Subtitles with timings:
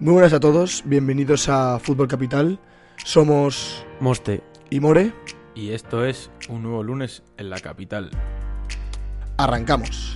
[0.00, 2.60] Muy buenas a todos, bienvenidos a Fútbol Capital.
[3.04, 4.44] Somos Moste.
[4.70, 5.12] y More.
[5.56, 8.08] Y esto es un nuevo lunes en la capital.
[9.36, 10.14] Arrancamos.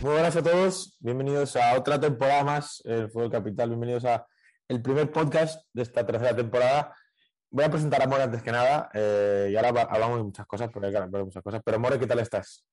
[0.00, 4.26] Muy buenas a todos, bienvenidos a otra temporada más en Fútbol Capital, bienvenidos a
[4.68, 6.96] el primer podcast de esta tercera temporada.
[7.50, 10.70] Voy a presentar a More antes que nada eh, y ahora hablamos de muchas cosas,
[10.72, 11.60] porque hay que hablar de muchas cosas.
[11.62, 12.64] Pero More, ¿qué tal estás?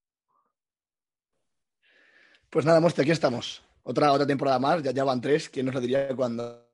[2.49, 3.63] Pues nada, Moste, aquí estamos.
[3.83, 5.49] Otra, otra temporada más, ya, ya van tres.
[5.49, 6.67] ¿Quién nos lo diría cuando,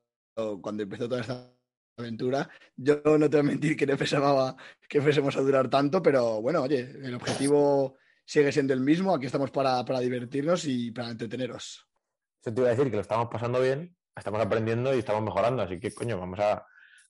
[0.62, 1.52] cuando empezó toda esta
[1.98, 2.48] aventura?
[2.74, 4.56] Yo no te voy a mentir que no pensaba
[4.88, 9.14] que fuésemos a durar tanto, pero bueno, oye, el objetivo sigue siendo el mismo.
[9.14, 11.86] Aquí estamos para, para divertirnos y para entreteneros.
[12.42, 15.62] Yo te iba a decir que lo estamos pasando bien, estamos aprendiendo y estamos mejorando,
[15.62, 16.64] así que coño, vamos a,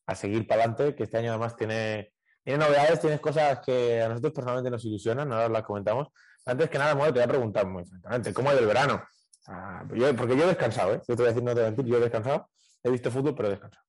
[0.06, 4.08] a seguir para adelante, que este año además tiene, tiene novedades, tienes cosas que a
[4.08, 6.08] nosotros personalmente nos ilusionan, ahora las comentamos.
[6.46, 9.02] Antes que nada, te voy a preguntar muy francamente, ¿cómo ido el verano?
[9.48, 11.02] Ah, yo- porque yo he descansado, ¿eh?
[11.06, 12.48] Yo te voy a decir, yo he descansado,
[12.82, 13.84] he visto fútbol, pero he descansado.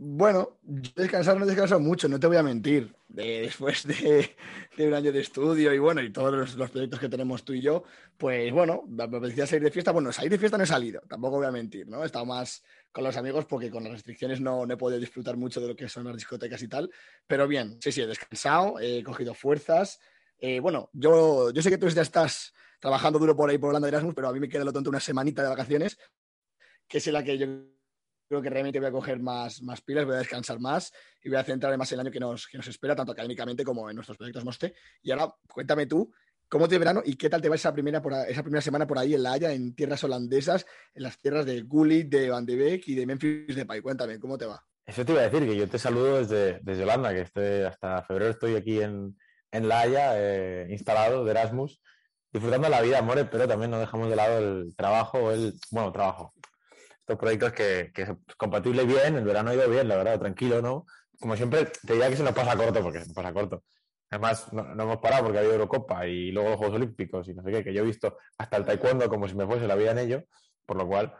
[0.00, 2.94] Bueno, descansar no he descansado mucho, no te voy a mentir.
[3.08, 4.36] De- después de,
[4.76, 7.52] de un año de estudio y bueno, y todos los, los proyectos que tenemos tú
[7.52, 7.82] y yo,
[8.16, 9.90] pues bueno, me apetecía salir de fiesta.
[9.90, 12.02] Bueno, salir de fiesta no he salido, tampoco voy a mentir, ¿no?
[12.04, 15.36] He estado más con los amigos porque con las restricciones no, no he podido disfrutar
[15.36, 16.90] mucho de lo que son las discotecas y tal.
[17.26, 19.98] Pero bien, sí, sí, he descansado, he cogido fuerzas.
[20.38, 23.86] Eh, bueno, yo, yo sé que tú ya estás trabajando duro por ahí por Holanda
[23.86, 25.98] de Erasmus, pero a mí me queda lo tonto una semanita de vacaciones,
[26.86, 27.46] que es la que yo
[28.28, 31.38] creo que realmente voy a coger más, más pilas, voy a descansar más y voy
[31.38, 33.96] a centrarme más en el año que nos, que nos espera, tanto académicamente como en
[33.96, 34.74] nuestros proyectos Moste.
[35.02, 36.12] Y ahora, cuéntame tú,
[36.48, 38.98] ¿cómo te verano y qué tal te va esa primera, por, esa primera semana por
[38.98, 42.56] ahí en La Haya, en tierras holandesas, en las tierras de Gullit, de Van de
[42.56, 43.80] Beek y de Memphis Depay?
[43.80, 44.62] Cuéntame, ¿cómo te va?
[44.86, 48.02] Eso te iba a decir, que yo te saludo desde, desde Holanda, que este, hasta
[48.02, 49.18] febrero estoy aquí en,
[49.50, 51.80] en La Haya, eh, instalado de Erasmus,
[52.32, 56.34] disfrutando la vida, More, pero también no dejamos de lado el trabajo, el, bueno, trabajo.
[57.08, 60.60] Estos proyectos que, que es compatible bien, el verano ha ido bien, la verdad, tranquilo,
[60.60, 60.84] ¿no?
[61.18, 63.64] Como siempre, te diría que se nos pasa corto, porque se nos pasa corto.
[64.10, 67.32] Además, no, no hemos parado porque ha habido Eurocopa y luego los Juegos Olímpicos y
[67.32, 69.74] no sé qué, que yo he visto hasta el taekwondo como si me fuese la
[69.74, 70.24] vida en ello,
[70.66, 71.14] por lo cual,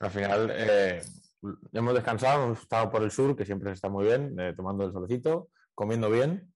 [0.00, 1.02] al final, eh,
[1.74, 4.86] hemos descansado, hemos estado por el sur, que siempre se está muy bien, eh, tomando
[4.86, 6.54] el solecito, comiendo bien,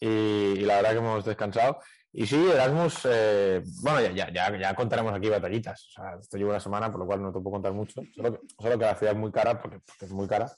[0.00, 1.78] y, y la verdad que hemos descansado.
[2.12, 5.86] Y sí, Erasmus, eh, bueno, ya, ya, ya, contaremos aquí batallitas.
[5.88, 8.02] O sea, esto lleva una semana, por lo cual no te puedo contar mucho.
[8.14, 10.50] Solo que, solo que la ciudad es muy cara, porque, es muy cara.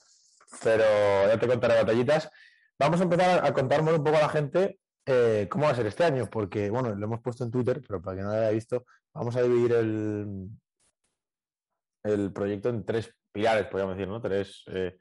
[0.63, 0.85] Pero
[1.27, 2.31] ya te contaré batallitas.
[2.79, 5.87] Vamos a empezar a contar un poco a la gente eh, cómo va a ser
[5.87, 8.51] este año, porque, bueno, lo hemos puesto en Twitter, pero para que no lo haya
[8.51, 10.49] visto, vamos a dividir el,
[12.05, 14.21] el proyecto en tres pilares, podríamos decir, ¿no?
[14.21, 14.97] Tres eh,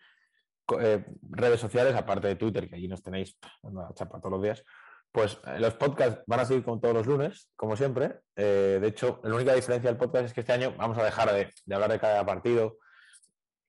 [0.79, 4.63] eh, redes sociales, aparte de Twitter, que allí nos tenéis la chapa todos los días.
[5.11, 8.21] Pues eh, los podcasts van a seguir como todos los lunes, como siempre.
[8.35, 11.31] Eh, de hecho, la única diferencia del podcast es que este año vamos a dejar
[11.33, 12.77] de, hablar de cada partido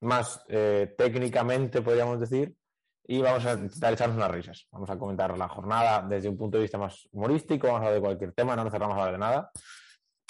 [0.00, 2.54] más eh, técnicamente, podríamos decir,
[3.04, 4.66] y vamos a intentar echarnos unas risas.
[4.70, 7.94] Vamos a comentar la jornada desde un punto de vista más humorístico, vamos a hablar
[7.94, 9.50] de cualquier tema, no nos cerramos a hablar de nada.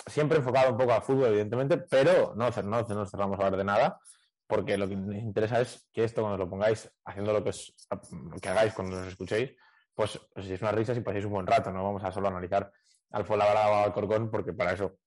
[0.06, 3.58] Siempre enfocado un poco al fútbol, evidentemente, pero no, cer- no nos cerramos a hablar
[3.58, 3.98] de nada,
[4.46, 7.74] porque lo que nos interesa es que esto, cuando lo pongáis haciendo lo que, os-
[8.12, 9.52] lo que hagáis cuando nos escuchéis,
[9.94, 11.70] pues os echéis unas risas y paséis un buen rato.
[11.72, 12.70] No vamos a solo analizar
[13.10, 14.98] al Fuenlabrada o al Corcón, porque para eso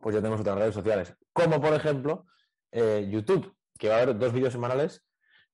[0.00, 1.14] pues ya tenemos otras redes sociales.
[1.32, 2.26] Como por ejemplo
[2.70, 5.04] eh, YouTube, que va a haber dos vídeos semanales,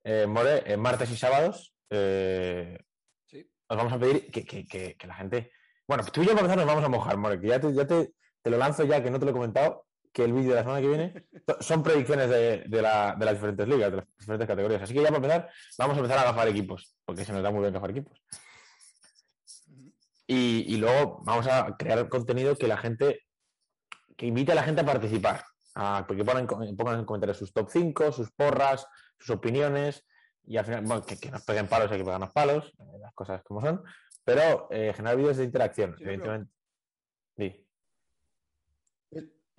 [0.05, 1.75] eh, More, eh, martes y sábados.
[1.91, 2.79] eh,
[3.27, 3.49] Sí.
[3.69, 5.53] os vamos a pedir que, que- que- que la gente.
[5.87, 7.87] Bueno, tú y yo para empezar nos vamos a mojar, More, que ya te, ya
[7.87, 10.55] te, te lo lanzo ya, que no te lo he comentado, que el vídeo de
[10.57, 13.97] la semana que viene so- son predicciones de, de la- de las diferentes ligas, de
[13.99, 14.83] las diferentes categorías.
[14.83, 17.51] Así que ya para empezar, vamos a empezar a agafar equipos, porque se nos da
[17.51, 18.21] muy bien agafar equipos.
[20.33, 23.27] Y, y luego vamos a crear contenido que la gente,
[24.17, 25.43] que invite a la gente a participar,
[25.75, 28.87] a que pongan, pongan en comentarios sus top 5, sus porras,
[29.19, 30.07] sus opiniones,
[30.47, 33.13] y al final, bueno, que, que nos peguen palos, hay que pegarnos palos, eh, las
[33.13, 33.83] cosas como son,
[34.23, 37.67] pero eh, generar vídeos de interacción, Sí, pero- evidentemente.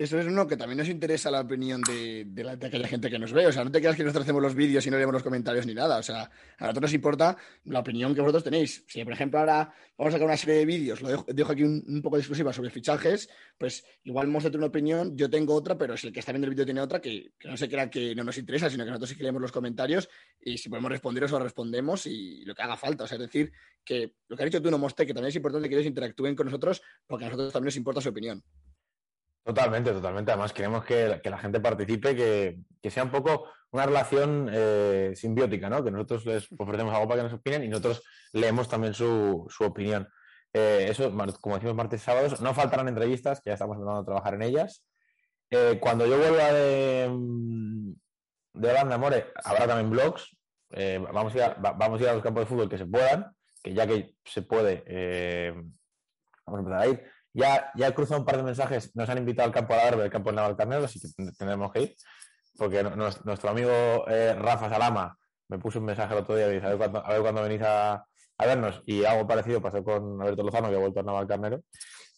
[0.02, 3.20] Eso es uno que también nos interesa la opinión de, de la- aquella gente que
[3.20, 3.46] nos ve.
[3.46, 5.64] O sea, no te creas que nosotros hacemos los vídeos y no leemos los comentarios
[5.64, 5.98] ni nada.
[5.98, 8.84] O sea, a nosotros nos importa la opinión que vosotros tenéis.
[8.88, 12.00] Si, por ejemplo, ahora vamos a sacar una serie de vídeos, lo dejo, aquí un,
[12.02, 16.08] poco de exclusiva sobre fichajes, pues igual tiene una opinión, yo tengo otra, pero si
[16.08, 18.36] el que está viendo el vídeo tiene otra, que, no se crea que no nos
[18.38, 20.08] interesa, sino que nosotros sí que leemos los comentarios
[20.40, 23.04] y si podemos responder, os respondemos y lo que haga falta.
[23.04, 23.52] O sea, es decir,
[23.84, 26.34] que lo que has dicho tú, no Moste, que también es importante que ellos interactúen
[26.34, 28.42] con nosotros porque a nosotros también nos importa su opinión.
[29.44, 30.30] Totalmente, totalmente.
[30.30, 35.12] Además, queremos que, que la gente participe, que, que sea un poco una relación eh,
[35.16, 35.82] simbiótica, ¿no?
[35.82, 38.02] Que nosotros les ofrecemos algo para que nos opinen y nosotros
[38.32, 40.08] leemos también su, su opinión.
[40.52, 41.10] Eh, eso,
[41.40, 42.40] como decimos, martes y sábados.
[42.40, 44.84] No faltarán entrevistas, que ya estamos empezando a trabajar en ellas.
[45.50, 47.10] Eh, cuando yo vuelva de,
[48.52, 50.36] de Holanda, More, habrá también blogs.
[50.70, 52.86] Eh, vamos, a ir a, vamos a ir a los campos de fútbol que se
[52.86, 55.52] puedan, que ya que se puede,
[56.46, 57.12] vamos a empezar a ir.
[57.34, 60.10] Ya, ya he cruzado un par de mensajes, nos han invitado al campo Alarve, del
[60.10, 61.08] campo de Navalcarnero, así que
[61.38, 61.96] tendremos que ir,
[62.58, 65.16] porque nuestro amigo Rafa Salama
[65.52, 67.60] me puso un mensaje el otro día y dice, a ver a ver cuándo venís
[67.62, 68.06] a,
[68.38, 68.82] vernos.
[68.86, 71.62] Y algo parecido pasó con Alberto Lozano, que ha vuelto a Navalcarnero.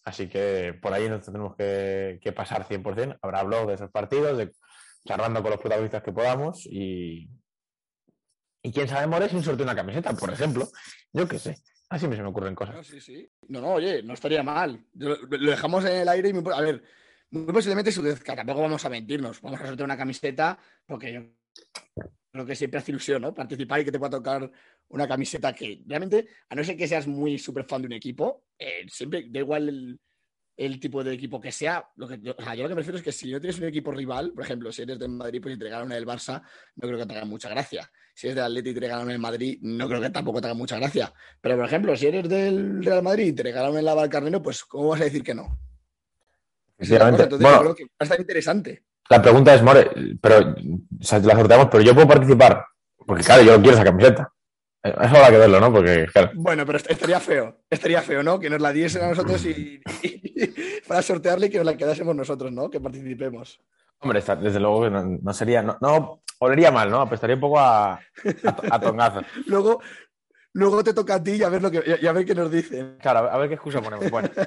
[0.05, 3.19] Así que por ahí nos tenemos que, pasar 100%.
[3.21, 4.53] Habrá blog de esos partidos, de,
[5.05, 6.65] charlando con los protagonistas que podamos.
[6.67, 7.29] Y,
[8.63, 10.69] y quién sabe, More, un sorteo una camiseta, por ejemplo.
[11.13, 11.57] Yo qué sé.
[11.89, 12.91] Así me se me ocurren cosas.
[13.49, 13.61] No.
[13.61, 14.85] No, oye, no estaría mal.
[14.95, 16.83] Lo, dejamos en el aire y a ver,
[17.31, 17.93] muy posiblemente
[18.25, 19.41] tampoco vamos a mentirnos.
[19.41, 21.21] Vamos a sortear una camiseta porque yo
[22.33, 23.35] creo que siempre hace ilusión, ¿no?
[23.35, 24.51] Participar y que te pueda tocar
[24.89, 28.47] una camiseta que realmente, a no ser que seas muy súper fan de un equipo,
[28.59, 30.01] eh, siempre da igual el,
[30.81, 31.89] tipo de equipo que sea.
[31.97, 34.33] Lo que, yo, lo que me refiero es que si no tienes un equipo rival,
[34.33, 36.43] por ejemplo, si eres del Madrid pues y te una del Barça,
[36.77, 37.91] no creo que te haga mucha gracia.
[38.15, 40.77] Si eres del Atleti y te el Madrid, no creo que tampoco te haga mucha
[40.77, 41.13] gracia.
[41.41, 44.91] Pero, por ejemplo, si eres del Real Madrid y te regalan el Valcarnero, pues ¿cómo
[44.91, 45.59] vas a decir que no?
[46.79, 48.85] Sinceramente, entonces bueno, creo que va a estar interesante.
[49.11, 49.91] La pregunta es, More,
[50.21, 50.55] pero o
[51.01, 52.65] la sorteamos, pero yo puedo participar,
[52.97, 54.33] porque claro, yo quiero esa camiseta.
[54.85, 55.73] Eso habrá que verlo, ¿no?
[55.73, 57.63] Porque, Bueno, pero estaría feo.
[57.71, 58.39] Estaría feo, ¿no?
[58.39, 59.81] Que nos la diesen a nosotros y,
[60.87, 62.69] para sortearle y que nos la quedásemos nosotros, ¿no?
[62.69, 63.63] Que participemos.
[64.01, 65.63] Hombre, desde luego no, sería.
[65.63, 67.01] No, olería mal, ¿no?
[67.01, 69.23] Apestaría un poco a, a, tongazo.
[69.47, 69.81] luego,
[70.53, 72.51] luego te toca a ti y a ver, lo que, y a ver qué nos
[72.51, 72.99] dicen.
[73.01, 74.11] Claro, a ver qué excusa ponemos.
[74.11, 74.29] Bueno.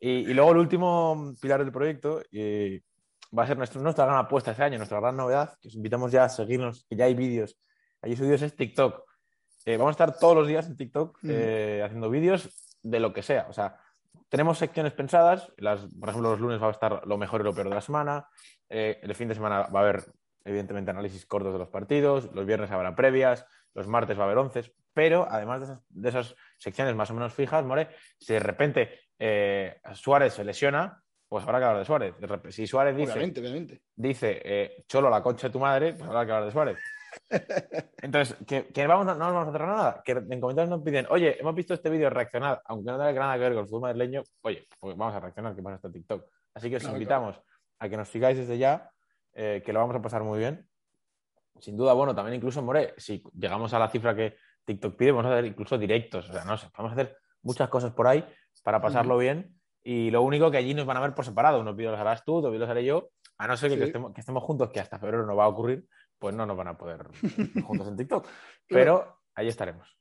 [0.00, 2.82] Y, luego el último pilar del proyecto eh,
[3.36, 6.22] va a ser nuestra gran apuesta este año, nuestra gran novedad, que os invitamos ya
[6.22, 7.58] a seguirnos, que ya hay vídeos.
[8.00, 9.07] Hay subidos es TikTok.
[9.68, 11.30] Eh, vamos a estar todos los días en TikTok mm.
[11.30, 12.48] eh, haciendo vídeos
[12.82, 13.44] de lo que sea.
[13.50, 13.76] O sea,
[14.30, 15.52] tenemos secciones pensadas.
[15.58, 17.82] Las, por ejemplo, los lunes va a estar lo mejor y lo peor de la
[17.82, 18.26] semana.
[18.70, 20.04] Eh, el fin de semana va a haber,
[20.42, 22.32] evidentemente, análisis cortos de los partidos.
[22.32, 23.44] Los viernes habrá previas.
[23.74, 24.72] Los martes va a haber once.
[24.94, 29.00] Pero además de esas, secciones más o menos fijas, More, si de repente
[29.92, 32.14] Suárez se lesiona, pues habrá que hablar de Suárez.
[32.54, 36.52] Si Suárez dice, dice Cholo, la concha de tu madre, pues habrá que hablar de
[36.52, 36.78] Suárez.
[38.02, 40.02] Entonces, que, vamos, no, nos vamos a cerrar nada.
[40.04, 43.34] Que en comentarios nos piden, oye, hemos visto este vídeo, reaccionar, aunque no tenga nada
[43.34, 46.24] que ver con el fútbol madrileño, oye, pues vamos a reaccionar, que pasa este TikTok.
[46.54, 47.40] Así que os invitamos
[47.78, 48.90] a que nos sigáis desde ya,
[49.34, 50.66] eh, que lo vamos a pasar muy bien.
[51.60, 55.26] Sin duda, bueno, también incluso, More, si llegamos a la cifra que TikTok pide, vamos
[55.26, 56.28] a hacer incluso directos.
[56.30, 58.24] O sea, no sé, vamos a hacer muchas cosas por ahí
[58.62, 59.54] para pasarlo bien.
[59.82, 61.60] Y lo único que allí nos van a ver por separado.
[61.60, 63.10] Unos vídeos los harás tú, otros vídeos los haré yo.
[63.38, 65.86] A no ser que, estemos, que, estemos, juntos, que hasta febrero no va a ocurrir,
[66.18, 67.06] pues no nos van a poder
[67.64, 68.26] juntos en TikTok.
[68.66, 69.96] Pero ahí estaremos.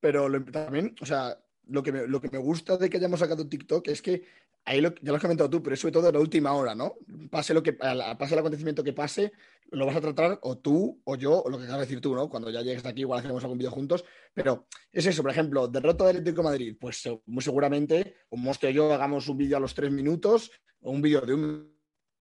[0.00, 1.38] Pero también, o sea,
[1.68, 4.22] lo que, me, lo que me gusta de que hayamos sacado TikTok es que
[4.66, 6.74] ahí lo, ya lo has comentado tú, pero es sobre todo en la última hora,
[6.74, 6.96] ¿no?
[7.30, 9.32] Pase lo que pase el acontecimiento que pase,
[9.70, 12.14] lo vas a tratar o tú o yo, o lo que acabas de decir tú,
[12.14, 12.28] ¿no?
[12.28, 14.04] Cuando ya llegues de aquí, igual hacemos algún vídeo juntos.
[14.34, 18.70] Pero es eso, por ejemplo, derrota del Atlético de Madrid, pues muy seguramente, como Mostre
[18.70, 20.50] y yo hagamos un vídeo a los tres minutos,
[20.80, 21.75] o un vídeo de un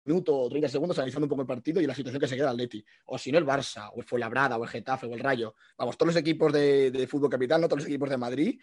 [0.06, 2.48] minuto o 30 segundos analizando un poco el partido y la situación que se queda
[2.48, 2.84] el Atleti.
[3.06, 5.56] O si no, el Barça, o el Fuenlabrada, o el Getafe, o el Rayo.
[5.78, 8.60] Vamos, todos los equipos de, fútbol capital, no todos los equipos de Madrid,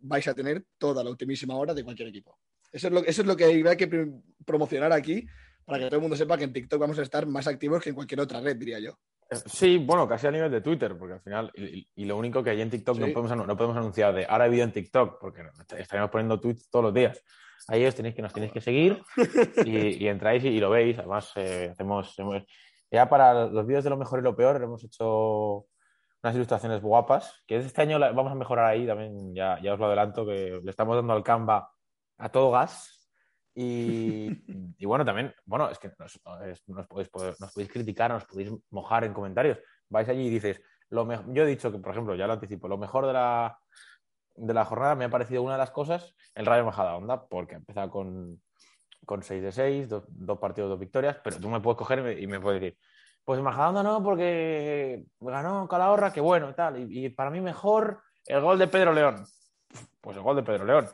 [0.00, 2.38] vais a tener toda la ultimísima hora de cualquier equipo.
[2.72, 4.10] Eso es lo, eso es lo que hay que
[4.44, 5.26] promocionar aquí
[5.64, 7.90] para que todo el mundo sepa que en TikTok vamos a estar más activos que
[7.90, 8.98] en cualquier otra red, diría yo.
[9.30, 12.60] Sí, bueno, casi a nivel de Twitter, porque al final, y, lo único que hay
[12.60, 15.42] en TikTok no, podemos, no podemos anunciar de ahora he vídeo en TikTok, porque
[15.76, 17.22] estaríamos poniendo tweets todos los días.
[17.68, 19.02] Ahí os tenéis que nos tenéis que seguir
[19.64, 20.98] y, entráis y, lo veis.
[20.98, 22.14] Además, eh, hacemos,
[22.90, 25.66] ya para los vídeos de lo mejor y lo peor hemos hecho
[26.22, 29.86] unas ilustraciones guapas, que este año vamos a mejorar ahí también, ya, ya os lo
[29.86, 31.70] adelanto, que le estamos dando al Canva
[32.18, 32.95] a todo gas.
[33.58, 37.10] Y, bueno, también, bueno, es que nos, podéis,
[37.40, 39.58] nos podéis criticar, nos podéis mojar en comentarios.
[39.88, 40.60] Vais allí y dices,
[40.90, 43.58] lo yo he dicho que, por ejemplo, ya lo anticipo, lo mejor de la,
[44.34, 47.58] de la jornada me ha parecido una de las cosas el Rayo Majadahonda, porque ha
[47.58, 48.42] empezado con,
[49.06, 52.38] con 6 de 6, dos partidos, dos victorias, pero tú me puedes coger y me,
[52.38, 52.78] puedes decir,
[53.24, 58.58] pues Majadahonda no, porque ganó Calahorra, que bueno, tal, y, para mí mejor el gol
[58.58, 59.24] de Pedro León.
[60.06, 60.88] Pues el gol de Pedro León.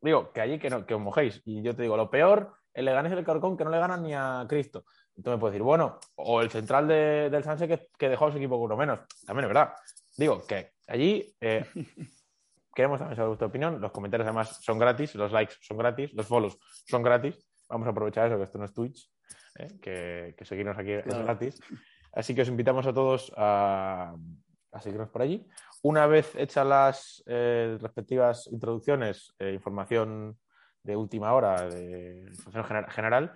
[0.00, 1.42] Digo, que allí que, no, que os mojéis.
[1.44, 4.02] Y yo te digo, lo peor, el Leganés y el Carcón que no le ganan
[4.02, 4.86] ni a Cristo.
[5.22, 8.38] Tú me puedes decir, bueno, o el central del Sanse que, que, dejó a su
[8.38, 9.00] equipo con uno menos.
[9.26, 9.74] También es verdad.
[10.16, 11.66] Digo, que allí eh,
[12.74, 13.78] queremos también saber vuestra opinión.
[13.78, 17.36] Los comentarios además son gratis, los likes son gratis, los follows son gratis.
[17.68, 19.10] Vamos a aprovechar eso, que esto no es Twitch,
[19.58, 19.78] ¿eh?
[19.78, 21.60] que, seguirnos aquí es gratis.
[22.14, 24.14] Así que os invitamos a todos a,
[24.80, 25.46] seguirnos por allí.
[25.82, 30.38] Una vez hechas las eh, respectivas introducciones, eh, información
[30.82, 33.32] de última hora, de información general,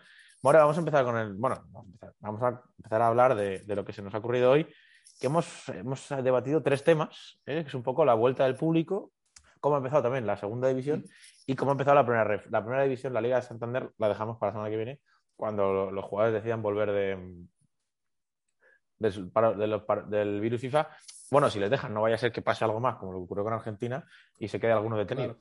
[0.54, 1.34] vamos a empezar con el.
[1.34, 1.64] Bueno,
[2.20, 4.66] vamos a empezar a, hablar de, lo que se nos ha ocurrido hoy,
[5.20, 7.62] que hemos, hemos debatido tres temas, ¿eh?
[7.62, 9.12] que es un poco la vuelta del público,
[9.60, 11.04] cómo ha empezado también la segunda división
[11.46, 12.46] y cómo ha empezado la primera ref.
[12.50, 15.00] La primera división, la Liga de Santander, la dejamos para la semana que viene,
[15.34, 17.46] cuando los jugadores decidan volver de,
[18.98, 20.88] del virus FIFA.
[21.30, 23.24] Bueno, si les dejan, no vaya a ser que pase algo más, como lo que
[23.24, 24.06] ocurrió con Argentina,
[24.38, 25.38] y se quede alguno detenido.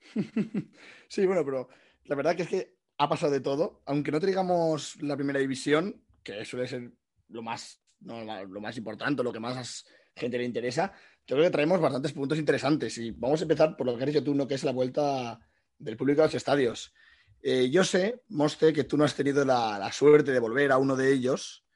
[1.08, 1.68] sí, bueno, pero
[2.04, 3.82] la verdad que es que ha pasado de todo.
[3.86, 6.92] Aunque no traigamos la primera división, que suele ser
[7.28, 10.92] lo más, lo más importante, lo que más gente le interesa,
[11.26, 12.96] yo creo que traemos bastantes puntos interesantes.
[12.98, 14.46] Y vamos a empezar por lo que has dicho tú, ¿no?
[14.46, 15.38] que es la vuelta
[15.78, 16.94] del público a los estadios.
[17.42, 20.96] Eh, yo sé, Moste, que tú no has tenido la, suerte de volver a uno
[20.96, 21.66] de ellos,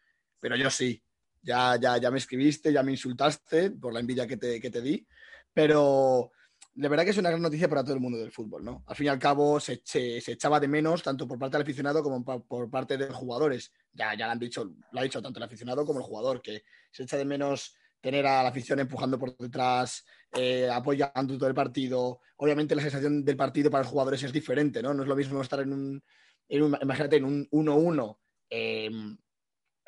[0.41, 1.03] pero yo sí.
[1.43, 4.81] Ya, ya, ya me escribiste, ya me insultaste por la envidia que te, que te
[4.81, 5.07] di,
[5.53, 6.33] pero
[6.79, 8.85] de verdad que es una gran noticia para todo el mundo del fútbol, ¿no?
[8.87, 12.25] Al fin y al cabo se, echaba de menos tanto por parte del aficionado como
[12.25, 13.73] por parte de los jugadores.
[13.93, 16.63] Ya, ya lo han dicho, lo ha dicho tanto el aficionado como el jugador, que
[16.93, 21.55] se echa de menos tener a la afición empujando por detrás, eh, apoyando todo el
[21.55, 22.21] partido.
[22.37, 24.95] Obviamente la sensación del partido para los jugadores es diferente, ¿no?
[24.95, 26.03] No es lo mismo estar en un,
[26.49, 28.19] imagínate, en un 1-1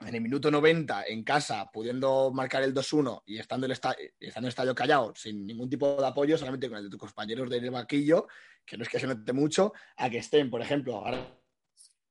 [0.07, 4.45] en el minuto 90 en casa, pudiendo marcar el 2-1 y estando, el estando en
[4.45, 7.71] el estadio callado, sin ningún tipo de apoyo, solamente con el de tus compañeros del
[7.71, 8.27] vaquillo,
[8.65, 11.37] que no es que se note mucho, a que estén, por ejemplo, ahora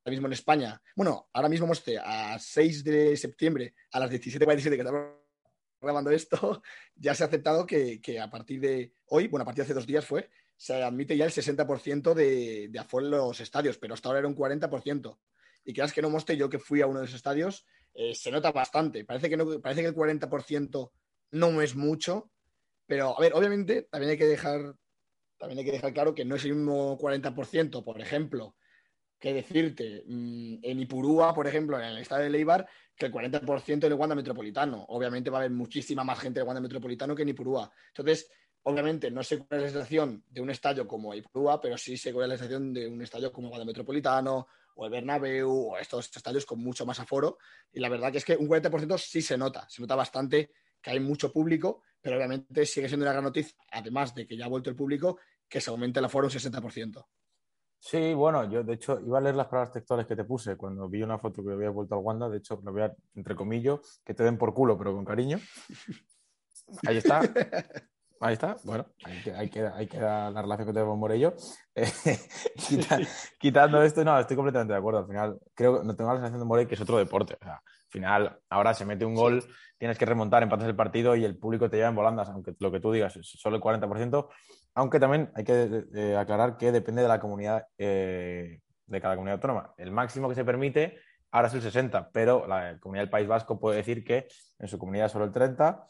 [0.05, 1.67] mismo en España, bueno, ahora mismo
[2.03, 5.19] a 6 de septiembre, a las 17.47 que estamos
[5.81, 6.61] grabando esto,
[6.95, 9.87] ya se ha aceptado que, a partir de hoy, bueno, a partir de hace dos
[9.87, 14.09] días fue, se admite ya el 60% de, de afuera en los estadios, pero hasta
[14.09, 15.17] ahora era un 40%.
[15.63, 17.65] Y creas que no mostré yo que fui a uno de los estadios,
[17.99, 19.03] eh, se nota bastante.
[19.03, 20.91] Parece que, no, parece que el 40%
[21.31, 22.31] no es mucho,
[22.85, 24.73] pero a ver, obviamente también hay que dejar,
[25.37, 28.55] también hay que dejar claro que no es el mismo 40%, por ejemplo,
[29.19, 32.65] que decirte mm, en Ipurúa, por ejemplo, en el estado de Leibar,
[32.95, 34.85] que el 40% en el Wanda Metropolitano.
[34.87, 37.69] Obviamente va a haber muchísima más gente en el Wanda Metropolitano que en Ipurúa.
[37.89, 38.31] Entonces,
[38.63, 42.13] obviamente no sé cuál es la sensación de un estadio como Ipurúa, pero sí sé
[42.13, 44.47] cuál es la sensación de un estadio como el Wanda Metropolitano
[44.79, 47.37] o el Bernabéu o estos estadios con mucho más aforo.
[47.71, 50.91] Y la verdad que es que un 40% sí se nota, se nota bastante que
[50.91, 54.47] hay mucho público, pero obviamente sigue siendo una gran noticia, además de que ya ha
[54.49, 55.19] vuelto el público,
[55.49, 57.05] que se aumente el aforo un 60%.
[57.77, 60.87] Sí, bueno, yo de hecho iba a leer las palabras textuales que te puse cuando
[60.87, 64.01] vi una foto que había vuelto al Wanda, de hecho lo voy a, entre comillas,
[64.05, 65.39] que te den por culo, pero con cariño.
[66.87, 67.21] Ahí está.
[68.21, 71.35] Ahí está, bueno, hay que, hay que, dar la relación que tenemos con Morello.
[73.39, 74.99] quitando esto, no, estoy completamente de acuerdo.
[74.99, 77.37] Al final, creo que no tengo la sensación de Morello que es otro deporte.
[77.39, 79.41] O sea, al final, ahora se mete un gol,
[79.77, 82.71] tienes que remontar, empatas el partido y el público te lleva en volandas, aunque lo
[82.71, 84.27] que tú digas es solo el 40%.
[84.75, 89.35] Aunque también hay que eh, aclarar que depende de la comunidad, eh, de cada comunidad
[89.35, 89.73] autónoma.
[89.77, 90.99] El máximo que se permite
[91.31, 94.27] ahora es el 60, pero la comunidad del País Vasco puede decir que
[94.59, 95.85] en su comunidad es solo el 30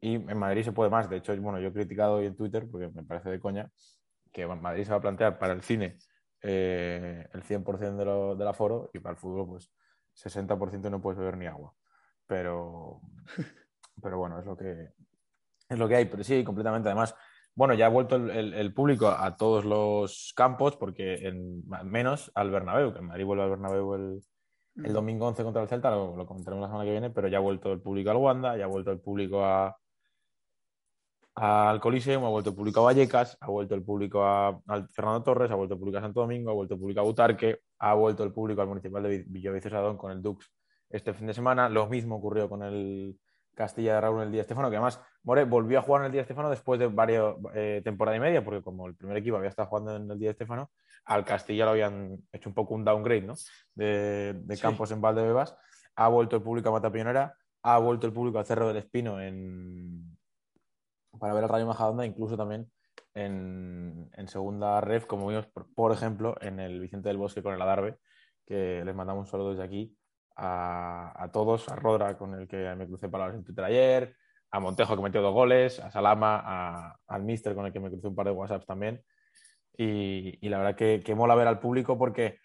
[0.00, 1.08] y en Madrid se puede más.
[1.10, 3.70] De hecho, bueno, yo he criticado hoy en Twitter, porque me parece de coña,
[4.32, 5.98] que Madrid se va a plantear para el cine
[6.42, 9.70] eh, el 100% de lo, del aforo y para el fútbol, pues
[10.14, 11.74] 60% no puedes beber ni agua.
[12.26, 13.00] Pero,
[14.02, 14.90] pero bueno, es lo que
[15.68, 16.04] es lo que hay.
[16.06, 16.88] Pero sí, completamente.
[16.88, 17.14] Además,
[17.54, 22.92] bueno, ya ha vuelto el, público a todos los campos, porque en, menos al Bernabéu,
[22.92, 24.20] que en Madrid vuelve al Bernabéu el,
[24.76, 24.94] el mm.
[24.94, 27.40] domingo 11 contra el Celta, lo, lo, comentaremos la semana que viene, pero ya ha
[27.40, 29.76] vuelto el público al Wanda, ya ha vuelto el público a,
[31.42, 34.60] al Coliseum, ha vuelto el público a Vallecas, ha vuelto el público a,
[34.92, 37.60] Fernando Torres, ha vuelto el público a Santo Domingo, ha vuelto el público a Butarque,
[37.78, 40.52] ha vuelto el público al Municipal de Villaviciosa con el Dux
[40.90, 41.70] este fin de semana.
[41.70, 43.18] Lo mismo ocurrió con el
[43.54, 46.12] Castilla de Raúl en el día Estefano, que además More volvió a jugar en el
[46.12, 49.48] día Estefano después de varias eh, temporadas y media, porque como el primer equipo había
[49.48, 50.70] estado jugando en el día Estefano,
[51.06, 53.34] al Castilla lo habían hecho un poco un downgrade ¿no?
[53.74, 55.56] de, campos en Valdebebas.
[55.96, 60.18] Ha vuelto el público a Mata ha vuelto el público al Cerro del Espino en,
[61.20, 62.70] para ver al Rayo Majadonda, incluso también
[63.14, 67.98] en, segunda ref, como vimos, por, ejemplo, en el Vicente del Bosque con el Adarve,
[68.46, 69.96] que les mandamos un saludo desde aquí
[70.36, 74.16] a, todos, a Rodra, con el que me crucé palabras en Twitter ayer,
[74.50, 78.08] a Montejo, que metió dos goles, a Salama, al Mister, con el que me crucé
[78.08, 79.02] un par de WhatsApps también.
[79.76, 82.38] Y, la verdad que, que mola ver al público porque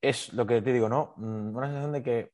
[0.00, 1.14] es lo que te digo, ¿no?
[1.16, 2.32] Mm, una sensación de que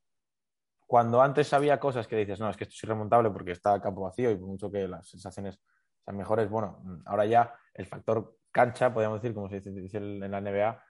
[0.87, 3.81] cuando antes había cosas que dices, no, es que esto es irremontable porque está a
[3.81, 5.61] campo vacío y por mucho que las sensaciones
[6.05, 10.41] sean mejores, bueno, ahora ya el factor cancha, podríamos decir, como se dice en la
[10.41, 10.83] NBA,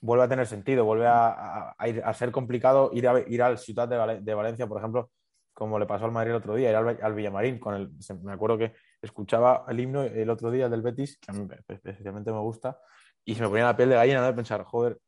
[0.00, 3.88] vuelve a tener sentido, vuelve a, ir, a ser complicado ir, a, ir al Ciudad
[3.88, 5.10] de, Valencia, por ejemplo,
[5.52, 7.58] como le pasó al Madrid el otro día, era al, Villamarín.
[7.58, 7.90] Con el,
[8.22, 12.30] me acuerdo que escuchaba el himno el otro día del Betis, que a mí especialmente
[12.30, 12.78] me gusta,
[13.24, 14.98] y se me ponía la piel de gallina de pensar, joder,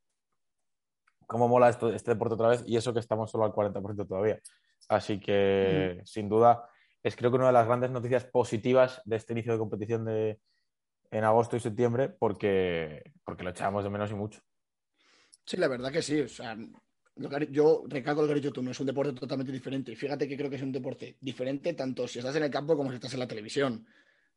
[1.31, 4.41] cómo mola esto, este deporte otra vez, y eso que estamos solo al 40% todavía.
[4.89, 6.69] Así que, sin duda,
[7.05, 10.41] es creo que una de las grandes noticias positivas de este inicio de competición de,
[11.13, 14.41] en agosto y septiembre, porque, porque lo echábamos de menos y mucho.
[15.47, 16.21] Sí, la verdad que sí.
[16.21, 16.57] O sea,
[17.49, 19.95] yo recalco lo que tú, no es un deporte totalmente diferente.
[19.95, 22.91] Fíjate que creo que es un deporte diferente tanto si estás en el campo como
[22.91, 23.87] si estás en la televisión.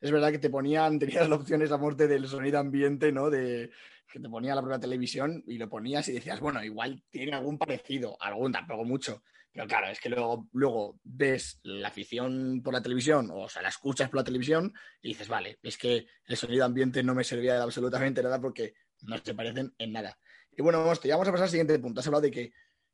[0.03, 3.29] Es verdad que te ponían, tenías la opción esa muerte del sonido ambiente, ¿no?
[3.29, 3.72] De
[4.12, 7.57] que te ponía la propia televisión y lo ponías y decías, bueno, igual tiene algún
[7.57, 9.24] parecido, algún, tampoco mucho.
[9.53, 13.69] Pero claro, es que luego, luego ves la afición por la televisión, o, sea, la
[13.69, 17.53] escuchas por la televisión y dices, vale, es que el sonido ambiente no me servía
[17.53, 20.19] de absolutamente nada porque no se parecen en nada.
[20.51, 22.01] Y bueno, vamos, ya vamos a pasar al siguiente punto.
[22.01, 22.51] Has hablado de que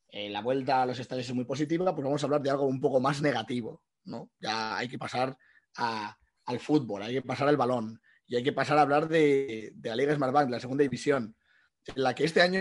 [0.09, 2.67] eh, la vuelta a los estadios es muy positiva, pues vamos a hablar de algo
[2.67, 4.29] un poco más negativo, ¿no?
[4.39, 5.35] Ya hay que pasar
[6.49, 9.89] al fútbol, hay que pasar al balón y hay que pasar a hablar de, de
[9.89, 11.35] la Liga Smartbank, de la segunda división,
[11.85, 12.59] en la que este año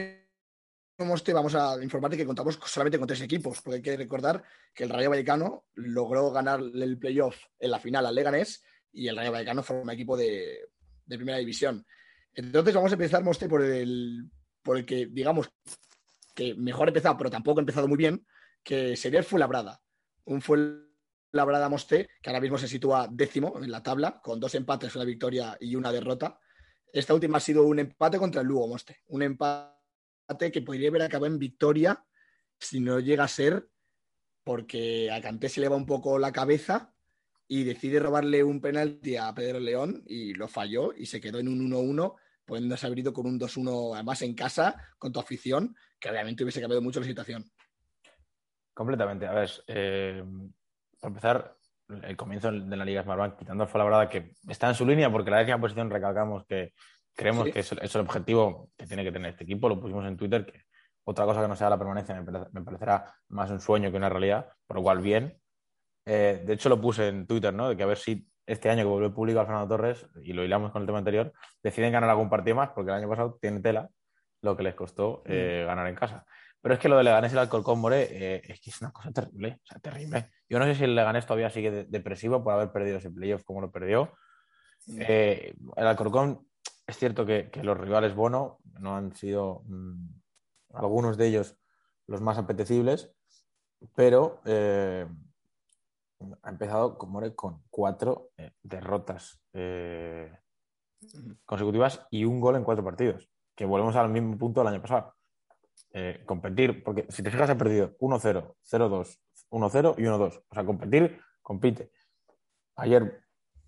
[0.99, 4.42] vamos a informarte que contamos solamente con tres equipos, porque hay que recordar
[4.75, 9.16] que el Rayo Vallecano logró ganar el playoff en la final al Leganés y el
[9.16, 10.68] Rayo Vallecano fue un equipo de,
[11.07, 11.87] primera división.
[12.35, 14.28] Entonces vamos a empezar, Moste, por el,
[14.62, 15.50] por el que, digamos,
[16.35, 18.26] que mejor empezado, pero tampoco ha empezado muy bien,
[18.62, 19.80] que sería el Fuenlabrada.
[20.25, 20.88] Un Fuenlabrada
[21.32, 25.56] Moste, que ahora mismo se sitúa décimo en la tabla, con dos empates, una victoria
[25.61, 26.38] y una derrota.
[26.92, 29.02] Esta última ha sido un empate contra el Lugo, Moste.
[29.08, 32.04] Un empate que podría haber acabado en victoria
[32.58, 33.68] si no llega a ser
[34.49, 36.94] porque a Canté se le va un poco la cabeza
[37.47, 41.49] y decide robarle un penalti a Pedro León y lo falló y se quedó en
[41.49, 42.14] un 1-1,
[42.47, 46.61] pudiéndose haber ido con un 2-1 además en casa con tu afición, que obviamente hubiese
[46.61, 47.44] cambiado mucho la situación.
[48.73, 49.26] Completamente.
[49.26, 50.25] A ver, eh,
[51.00, 51.54] para empezar,
[52.02, 55.30] el comienzo de la Liga Smartbank, quitando a Falabrada, que está en su línea, porque
[55.30, 56.72] la décima posición recalcamos que
[57.18, 59.68] Creemos que es, el objetivo que tiene que tener este equipo.
[59.68, 60.62] Lo pusimos en Twitter, que
[61.02, 64.48] otra cosa que no sea la permanencia me, parecerá más un sueño que una realidad,
[64.68, 65.37] por lo cual bien.
[66.06, 67.70] Eh, de hecho, lo puse en Twitter, ¿no?
[67.70, 70.44] De que a ver si este año que vuelve público al Fernando Torres, y lo
[70.44, 73.58] hilamos con el tema anterior, deciden ganar algún partido más, porque el año pasado tiene
[73.58, 73.90] tela
[74.40, 75.66] lo que les costó eh, mm.
[75.66, 76.24] ganar en casa.
[76.61, 78.92] Pero es que lo de Leganés y el Alcorcón More eh, es que es una
[78.92, 80.30] cosa terrible, o sea, terrible.
[80.48, 83.61] Yo no sé si el Leganés todavía sigue depresivo por haber perdido ese playoff como
[83.61, 84.12] lo perdió.
[84.87, 85.00] Mm.
[85.02, 86.48] el Alcorcón
[86.87, 90.08] es cierto que, los rivales Bono no han sido mm,
[90.72, 91.58] algunos de ellos
[92.06, 93.12] los más apetecibles,
[93.94, 95.06] pero eh,
[96.42, 100.32] ha empezado con con cuatro eh, derrotas eh,
[101.44, 105.14] consecutivas y un gol en cuatro partidos, que volvemos al mismo punto del año pasado.
[106.24, 109.18] competir, porque si te fijas ha perdido 1-0, 0-2,
[109.50, 110.42] 1-0 y 1-2.
[110.48, 111.90] O sea, competir, compite.
[112.76, 113.22] Ayer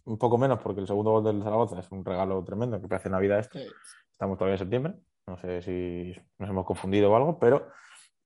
[0.05, 2.95] un poco menos porque el segundo gol del Zaragoza es un regalo tremendo que te
[2.95, 3.59] hace Navidad esto.
[4.11, 4.95] Estamos todavía en septiembre.
[5.27, 7.69] No sé si nos hemos confundido o algo, pero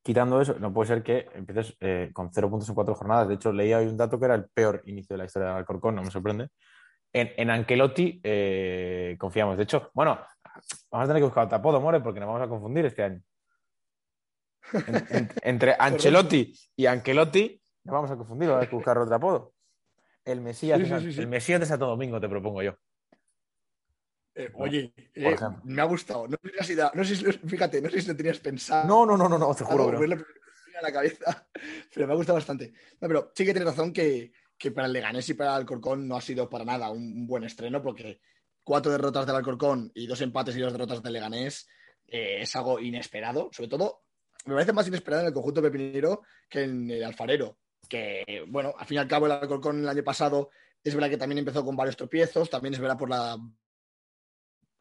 [0.03, 3.29] quitando eso, no puede ser que empieces eh, con cero puntos en cuatro jornadas.
[3.29, 5.57] De hecho, leía hoy un dato que era el peor inicio de la historia del
[5.59, 6.49] Alcorcón, no me sorprende.
[7.13, 9.57] En, en Ancelotti eh, confiamos.
[9.57, 10.19] De hecho, bueno,
[10.91, 13.21] vamos a tener que buscar otro apodo, More, porque nos vamos a confundir este año.
[15.43, 19.55] Entre Ancelotti y Ancelotti nos vamos a confundir, vamos a buscar otro apodo.
[20.25, 22.75] El Mesías, de, el Mesías de Santo Domingo, te propongo yo.
[24.35, 26.27] Eh, oye, eh, me ha gustado.
[26.27, 28.89] No, sé si, fíjate, no sé si lo tenías pensado.
[28.89, 29.87] No, no, no, no, te juro.
[29.89, 29.99] Bro.
[30.03, 31.47] a la cabeza,
[31.95, 32.73] pero me ha gustado bastante.
[33.01, 34.33] No, pero sí que tienes razón que,
[34.75, 37.83] para el Leganés y para el Alcorcón no ha sido para nada un, buen estreno,
[37.83, 38.21] porque
[38.65, 41.69] cuatro derrotas del Alcorcón y dos empates y dos derrotas del Leganés
[42.07, 43.51] eh, es algo inesperado.
[43.53, 44.04] Sobre todo,
[44.45, 48.87] me parece más inesperado en el conjunto pepinero que en el alfarero que, bueno, al
[48.87, 50.51] fin y al cabo el Alcorcón el año pasado
[50.83, 53.39] es verdad que también empezó con varios tropiezos, también es verdad por la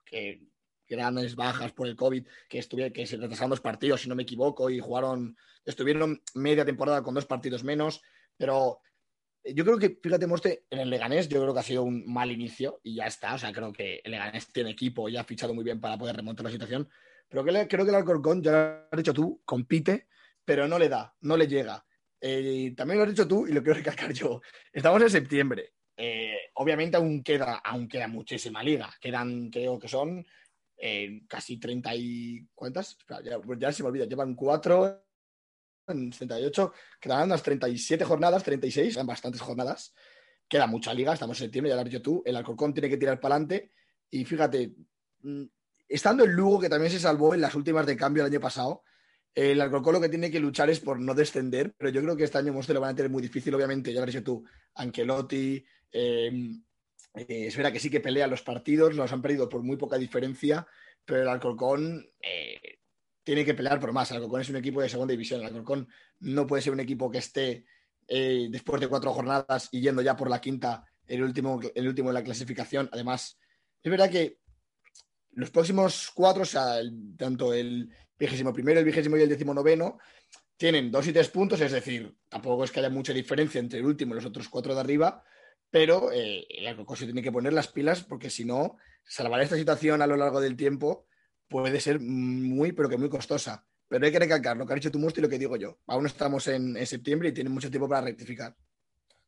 [0.06, 0.47] que
[0.88, 4.23] grandes bajas por el COVID, que, estuvieron, que se retrasaron dos partidos, si no me
[4.23, 8.02] equivoco, y jugaron, estuvieron media temporada con dos partidos menos,
[8.38, 8.82] pero
[9.43, 12.32] yo creo que, fíjate, Moste, en el Leganés yo creo que ha sido un mal
[12.32, 15.54] inicio y ya está, o sea, creo que el Leganés tiene equipo y ha fichado
[15.54, 16.89] muy bien para poder remontar la situación,
[17.29, 18.57] pero creo que el Alcorcón, ya lo
[18.91, 20.07] has dicho tú, compite,
[20.45, 21.83] pero no le da, no le llega.
[22.19, 24.41] Eh, también lo has dicho tú y lo quiero recalcar yo.
[24.71, 25.73] Estamos en septiembre.
[25.95, 28.89] Eh, obviamente aún queda, aún queda muchísima liga.
[28.99, 30.25] Quedan, creo que son
[30.77, 32.47] eh, casi 30 y...
[32.53, 32.97] ¿Cuántas?
[33.57, 34.05] ya, se me olvida.
[34.05, 35.05] Llevan cuatro
[35.88, 36.73] en 38.
[36.99, 39.93] Quedan unas 37 jornadas, 36, son bastantes jornadas.
[40.47, 42.21] Queda mucha liga, estamos en septiembre, ya lo has dicho tú.
[42.25, 43.71] El Alcorcón tiene que tirar para adelante.
[44.09, 44.73] Y fíjate,
[45.21, 45.43] mm,
[45.95, 48.84] estando el Lugo, que también se salvó en las últimas de cambio el año pasado,
[49.36, 52.23] El Alcorcón lo que tiene que luchar es por no descender, pero yo creo que
[52.23, 54.43] este año Monster lo van a tener muy difícil, obviamente, ya dicho tú,
[54.75, 56.51] Ancelotti, eh,
[57.15, 59.97] eh, es verdad que sí que pelea los partidos, los han perdido por muy poca
[59.97, 60.65] diferencia,
[61.06, 62.79] pero el Alcorcón eh,
[63.23, 64.10] tiene que pelear por más.
[64.12, 65.41] El Alcorcón es un equipo de segunda división.
[65.41, 65.88] El Alcorcón
[66.19, 67.65] no puede ser un equipo que esté
[68.08, 72.10] eh, después de cuatro jornadas y yendo ya por la quinta, el último, el último
[72.10, 72.89] de la clasificación.
[72.91, 73.38] Además,
[73.82, 74.39] es verdad que
[75.36, 76.76] los próximos cuatro, o sea,
[77.17, 79.98] tanto el vigésimo primero, el vigésimo y el décimo noveno,
[80.58, 83.86] tienen dos y tres puntos, es decir, tampoco es que haya mucha diferencia entre el
[83.86, 85.24] último y los otros cuatro de arriba,
[85.69, 90.08] pero eh, el tiene que poner las pilas porque si no, salvar esta situación a
[90.08, 91.08] lo largo del tiempo
[91.48, 93.65] puede ser muy, pero que muy costosa.
[93.88, 95.78] Pero hay que recalcar lo que ha dicho tu Musti y lo que digo yo.
[95.88, 98.56] Aún estamos en, en septiembre y tienen mucho tiempo para rectificar.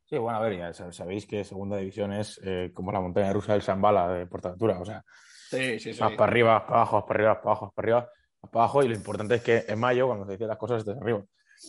[0.05, 3.53] Sí, bueno, a ver, ya sabéis que segunda división es eh, como la montaña rusa
[3.53, 4.79] del Shambhala de Portaventura.
[4.79, 5.03] O sea,
[5.49, 5.99] sí, sí, sí.
[5.99, 8.11] más para arriba, para abajo, más para arriba, para abajo, para arriba,
[8.51, 8.83] para abajo.
[8.83, 11.19] Y lo importante es que en mayo, cuando se dicen las cosas, estés arriba.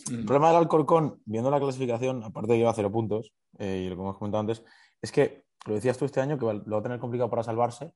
[0.09, 0.13] Mm.
[0.15, 3.89] El problema del Alcorcón, viendo la clasificación, aparte de que lleva cero puntos, eh, y
[3.89, 4.63] lo que hemos comentado antes,
[5.01, 7.43] es que lo decías tú este año, que va- lo va a tener complicado para
[7.43, 7.91] salvarse,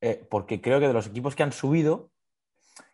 [0.00, 2.10] eh, porque creo que de los equipos que han subido,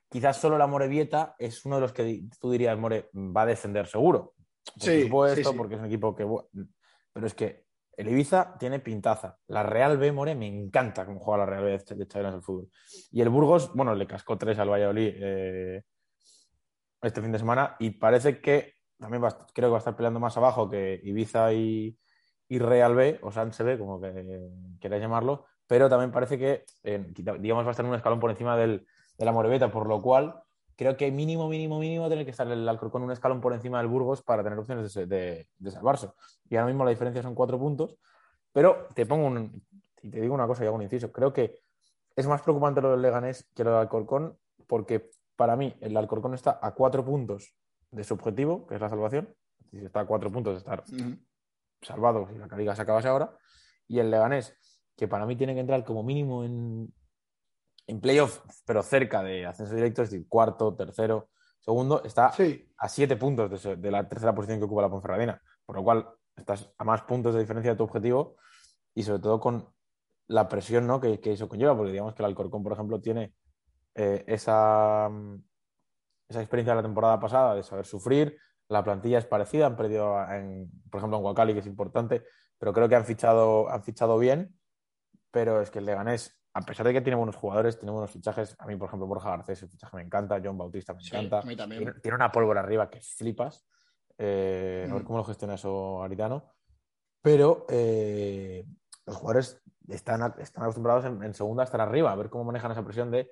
[0.08, 3.86] quizás solo la Morevieta es uno de los que tú dirías, More, va a descender
[3.86, 4.34] seguro.
[4.78, 5.56] Por Sí, supuesto, sí, sí.
[5.56, 6.26] porque es un equipo que...
[7.12, 7.63] Pero es que
[7.96, 9.38] el Ibiza tiene pintaza.
[9.48, 12.42] La Real B, More, me encanta cómo juega la Real B de Xavi en el
[12.42, 12.68] fútbol.
[13.10, 15.82] Y el Burgos, bueno, le cascó tres al Valladolid eh,
[17.02, 20.20] este fin de semana y parece que también va, creo que va a estar peleando
[20.20, 21.98] más abajo que Ibiza y,
[22.48, 24.40] Real B, o Sanse B, como que
[24.80, 26.64] queráis llamarlo, pero también parece que,
[27.40, 28.86] digamos, va a estar un escalón por encima del,
[29.18, 30.43] de la Morebeta, por lo cual
[30.76, 33.88] creo que mínimo, mínimo, mínimo tener que estar el Alcorcón un escalón por encima del
[33.88, 36.08] Burgos para tener opciones de, se- de- de salvarse.
[36.48, 37.96] Y ahora mismo la diferencia son cuatro puntos,
[38.52, 39.62] pero te pongo un,
[40.02, 41.58] y te digo una cosa y hago un inciso, creo que
[42.16, 46.34] es más preocupante lo del Leganés que lo del Alcorcón, porque para mí el Alcorcón
[46.34, 47.56] está a cuatro puntos
[47.90, 49.34] de su objetivo, que es la salvación.
[49.70, 50.84] Si está a cuatro puntos de estar
[51.82, 53.36] salvado si la liga se acabase ahora.
[53.88, 54.56] Y el Leganés,
[54.96, 56.92] que para mí tiene que entrar como mínimo en,
[57.86, 61.28] en playoff, pero cerca de ascenso directo, es decir, cuarto, tercero,
[61.60, 65.40] segundo, está Sí, a siete puntos de, la tercera posición que ocupa la Ponferradina.
[65.64, 68.36] Por lo cual, estás a más puntos de diferencia de tu objetivo
[68.94, 69.68] y sobre todo con
[70.26, 71.00] la presión ¿no?
[71.00, 73.34] que, que eso conlleva, porque digamos que el Alcorcón, por ejemplo, tiene
[73.94, 75.42] eh, esa, mm,
[76.28, 78.38] esa experiencia de la temporada pasada de saber sufrir.
[78.68, 82.24] La plantilla es parecida, han perdido, en, por ejemplo, en Huacali, que es importante,
[82.58, 84.58] pero creo que han fichado, han fichado bien.
[85.30, 88.54] Pero es que el Leganés, a pesar de que tiene buenos jugadores, tiene buenos fichajes.
[88.60, 90.40] A mí, por ejemplo, Borja Garcés, su fichaje me encanta.
[90.42, 91.40] John Bautista me sí, encanta.
[91.40, 91.82] a mí también.
[91.82, 93.66] Tiene, tiene una pólvora arriba que flipas.
[94.16, 95.06] Eh, A ver Mm.
[95.06, 96.52] cómo lo gestiona eso Aritano.
[97.20, 98.64] Pero eh,
[99.06, 102.84] los jugadores están, acostumbrados en, en segunda a estar arriba, a ver cómo manejan esa
[102.84, 103.30] presión de,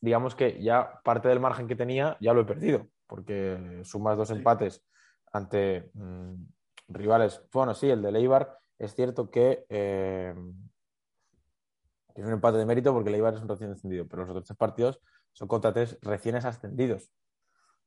[0.00, 4.28] digamos que ya parte del margen que tenía ya lo he perdido, porque sumas dos
[4.28, 4.34] Sí.
[4.34, 4.84] empates
[5.32, 6.34] ante mm,
[6.88, 7.42] rivales.
[7.52, 10.34] Bueno, sí, el de Leibar es cierto que eh,
[12.20, 14.56] es un empate de mérito porque Leibar es un recién descendido, pero los otros tres
[14.56, 15.00] partidos
[15.32, 17.10] son contra tres recién ascendidos.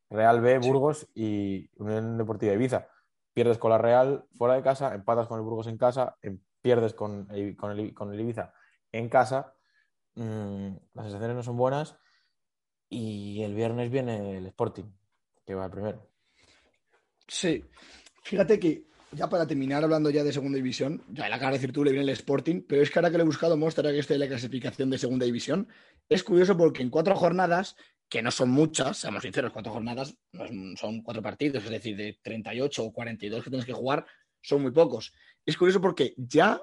[0.09, 0.69] Real B, Sí.
[0.69, 2.87] Burgos y Unión Deportiva Ibiza.
[3.33, 6.93] Pierdes con la Real fuera de casa, empatas con el Burgos en casa, em- pierdes
[6.93, 8.53] con el, con el- con el Ibiza
[8.91, 9.53] en casa.
[10.15, 11.97] Mm, las sensaciones no son buenas.
[12.89, 14.85] Y el viernes viene el Sporting,
[15.45, 16.07] que va primero.
[17.27, 17.63] Sí,
[18.23, 21.73] fíjate que ya para terminar hablando ya de segunda división, ya la acabas de decir
[21.73, 23.99] tú, le viene el Sporting, pero es que ahora que lo he buscado, mostrar que
[23.99, 25.67] estoy en la clasificación de segunda división,
[26.07, 27.75] es curioso porque en cuatro jornadas,
[28.07, 30.15] que no son muchas, seamos sinceros, cuatro jornadas
[30.77, 34.05] son cuatro partidos, es decir, de 38 o 42 que tienes que jugar,
[34.41, 35.13] son muy pocos.
[35.45, 36.61] Es curioso porque ya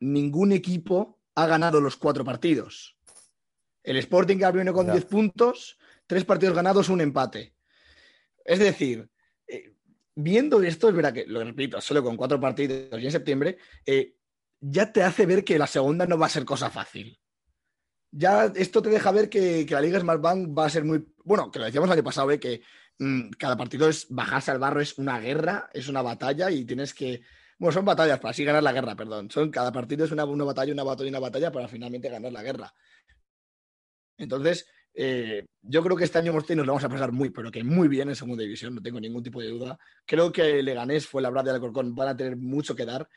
[0.00, 2.96] ningún equipo ha ganado los cuatro partidos.
[3.82, 4.92] El Sporting que viene con Ya.
[4.92, 7.54] 10 puntos, tres partidos ganados, un empate.
[8.44, 9.08] Es decir,
[9.46, 9.74] eh,
[10.14, 14.16] viendo esto, es verdad que, lo repito, solo con cuatro partidos y en septiembre, eh,
[14.60, 17.18] ya te hace ver que la segunda no va a ser cosa fácil.
[18.10, 21.04] Ya esto te deja ver que, la Liga Smartbank va a ser muy.
[21.24, 22.60] Bueno, que lo decíamos el año pasado, eh, que
[22.98, 26.94] mm, cada partido es bajarse al barro, es una guerra, es una batalla y tienes
[26.94, 27.22] que.
[27.58, 29.30] Bueno, son batallas para así ganar la guerra, perdón.
[29.30, 32.42] Son, cada partido es una, una batalla, una batalla, una batalla para finalmente ganar la
[32.42, 32.74] guerra.
[34.18, 37.50] Entonces, eh, yo creo que este año Morty nos lo vamos a pasar muy, pero
[37.50, 39.78] que muy bien en segunda división, no tengo ningún tipo de duda.
[40.04, 43.08] Creo que Leganés fue la verdad del Alcorcón, van a tener mucho que dar.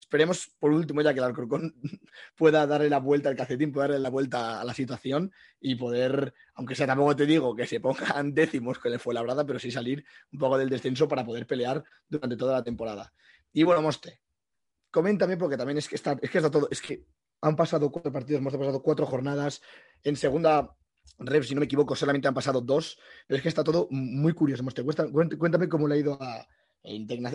[0.00, 1.74] Esperemos, por último, ya que el Alcorcón
[2.36, 6.34] pueda darle la vuelta al calcetín, pueda darle la vuelta a la situación y poder,
[6.54, 10.04] aunque sea tampoco te digo que se pongan décimos con el Fuenlabrada, pero sí salir
[10.32, 13.12] un poco del descenso para poder pelear durante toda la temporada.
[13.52, 14.20] Y bueno, Moste,
[14.90, 17.04] coméntame porque también es que está, es que está todo, es que
[17.40, 19.62] han pasado cuatro partidos, hemos pasado cuatro jornadas.
[20.02, 20.74] En segunda
[21.18, 22.98] Rev, si no me equivoco, solamente han pasado dos,
[23.28, 24.64] es que está todo muy curioso.
[25.38, 26.46] Cuéntame cómo le ha ido a,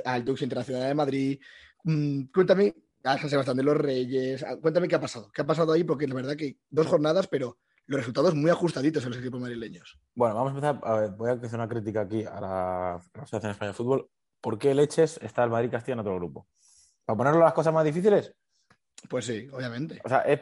[0.06, 1.40] al Dux Internacional de Madrid,
[1.84, 5.72] mm, cuéntame a San Sebastián de los Reyes, cuéntame qué ha pasado, qué ha pasado
[5.74, 9.40] ahí, porque la verdad que dos jornadas, pero los resultados muy ajustaditos en los equipos
[9.40, 10.00] madrileños.
[10.16, 13.52] Bueno, vamos a empezar, a ver, voy a hacer una crítica aquí a la, Asociación
[13.52, 14.10] Española de Fútbol.
[14.42, 16.48] ¿Por qué leches está el Madrid Castilla en otro grupo?
[17.06, 18.34] ¿Para ponerlo las cosas más difíciles?
[19.10, 20.02] Pues sí, obviamente.
[20.04, 20.42] O sea, es,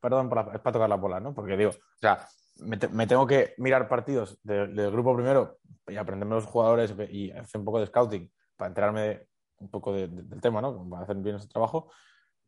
[0.00, 1.34] perdón, es para tocar la bola, ¿no?
[1.34, 2.26] Porque digo, o sea,
[2.60, 7.64] me, tengo que mirar partidos del grupo primero y aprenderme los jugadores y hacer un
[7.64, 9.26] poco de scouting para enterarme
[9.58, 10.88] un poco del tema, ¿no?
[10.88, 11.90] Para hacer bien ese trabajo.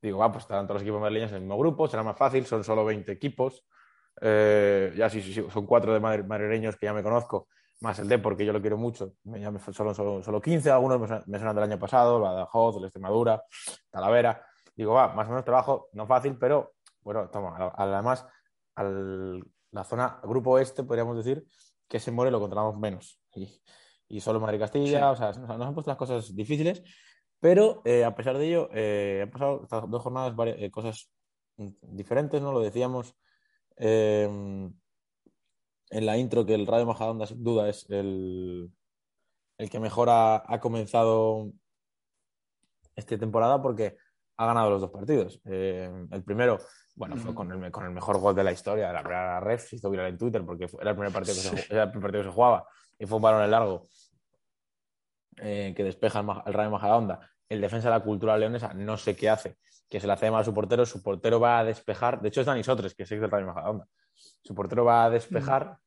[0.01, 2.47] Digo, va, pues estarán todos los equipos madrileños en el mismo grupo, será más fácil,
[2.47, 3.67] son solo 20 equipos.
[4.21, 7.49] Eh, ya sí, sí, sí, son cuatro de madrileños que ya me conozco,
[7.81, 9.15] más el D porque yo lo quiero mucho.
[9.25, 13.43] Me, ya solo, solo, solo 15, algunos me, suenan del año pasado, Badajoz, el Extremadura,
[13.91, 14.45] Talavera.
[14.79, 18.25] Digo, va, más o menos trabajo, no fácil, pero bueno, toma, además
[18.77, 21.45] al, la zona grupo este, podríamos decir,
[21.89, 23.21] que se muere lo controlamos menos.
[23.35, 23.61] Y,
[24.07, 26.85] y solo Madrid Castilla, o sea, nos, han puesto las cosas difíciles,
[27.41, 31.11] pero eh, a pesar de ello, eh, han pasado estas dos jornadas varias, eh, cosas
[31.57, 32.53] diferentes, ¿no?
[32.53, 33.17] Lo decíamos
[33.81, 34.77] en
[35.91, 38.71] la intro que el Radio Majadonda, sin duda, es el,
[39.57, 41.51] el que mejor ha, ha comenzado
[42.95, 43.97] esta temporada porque
[44.39, 45.41] ha ganado los dos partidos.
[45.45, 46.59] el primero
[46.99, 49.69] bueno, fue con el, con el, mejor gol de la historia de la primera ref,
[49.69, 52.11] se hizo viral en Twitter porque era el primer partido que se, era el primer
[52.11, 52.67] partido que se jugaba
[52.99, 53.87] y fue un balón en largo
[55.37, 57.21] eh, que despeja el, el Rayo Majadahonda.
[57.49, 60.41] El defensa de la cultura leonesa no sé qué hace, que se la hace mal
[60.41, 63.13] a su portero, su portero va a despejar, de hecho es Dani Sotres, que es
[63.13, 63.87] el Rayo Majadahonda.
[64.43, 65.79] Su portero va a despejar,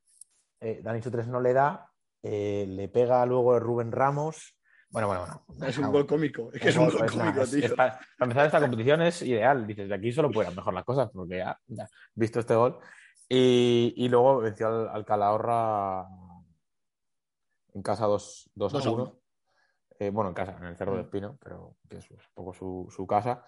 [0.62, 1.92] eh, Dani Sotres no le da,
[2.24, 4.58] eh, le pega luego Rubén Ramos,
[4.92, 5.66] bueno, bueno, bueno.
[5.68, 6.50] Es un gol cómico.
[6.54, 7.76] Es que es un gol cómico, tío.
[7.76, 9.66] para, empezar, esta competición es ideal.
[9.66, 12.78] Dices, de aquí solo pueden mejor las cosas, porque ya, ya visto este gol.
[13.28, 16.06] Y, y luego venció al, al, Calahorra
[17.74, 19.22] en casa 2 a 1.
[20.00, 21.06] Eh, bueno, en casa, en el Cerro de mm.
[21.06, 23.46] Espino, pero que es un poco su, su casa.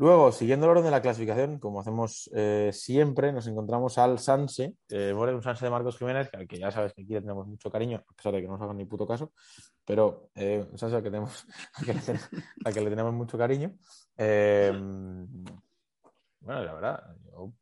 [0.00, 4.76] Luego, siguiendo el orden de la clasificación, como hacemos eh, siempre, nos encontramos al Sanse,
[4.88, 7.70] eh, un Sanse de Marcos Jiménez, que, que, ya sabes que aquí le tenemos mucho
[7.70, 9.34] cariño, a pesar de que no nos hagan ni puto caso,
[9.84, 11.46] pero eh, un Sanse al que, tenemos,
[11.84, 13.76] que, le, que le tenemos mucho cariño.
[14.16, 14.72] Eh,
[16.40, 17.52] bueno, la verdad, yo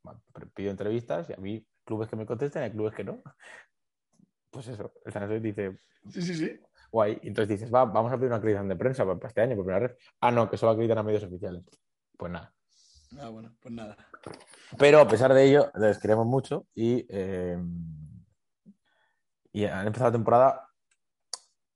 [0.55, 3.21] pido entrevistas y a mí clubes que me contesten y hay clubes que no.
[4.49, 5.77] Pues eso, el Sanse dice...
[6.09, 6.61] Sí, sí, sí.
[6.93, 7.19] Guay.
[7.25, 9.89] Entonces dices, va, vamos a pedir una acreditación de prensa para este año, por primera
[9.89, 9.99] vez.
[10.21, 11.65] Ah, no, que solo acreditan a medios oficiales
[12.19, 12.53] pues nada.
[13.19, 13.97] Ah, bueno, pues nada.
[14.77, 17.59] Pero a pesar de ello, les queremos mucho y, eh,
[19.53, 20.69] y han empezado la temporada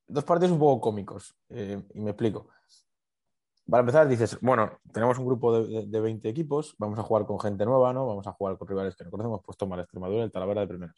[0.07, 1.35] dos partidos un poco cómicos.
[1.49, 2.49] Eh, y me explico.
[3.69, 7.39] Para empezar, dices, bueno, tenemos un grupo de, de, 20 equipos, vamos a jugar con
[7.39, 8.07] gente nueva, ¿no?
[8.07, 10.63] Vamos a jugar con rivales que no conocemos, pues toma la Extremadura y el Talavera
[10.63, 10.97] de primeras.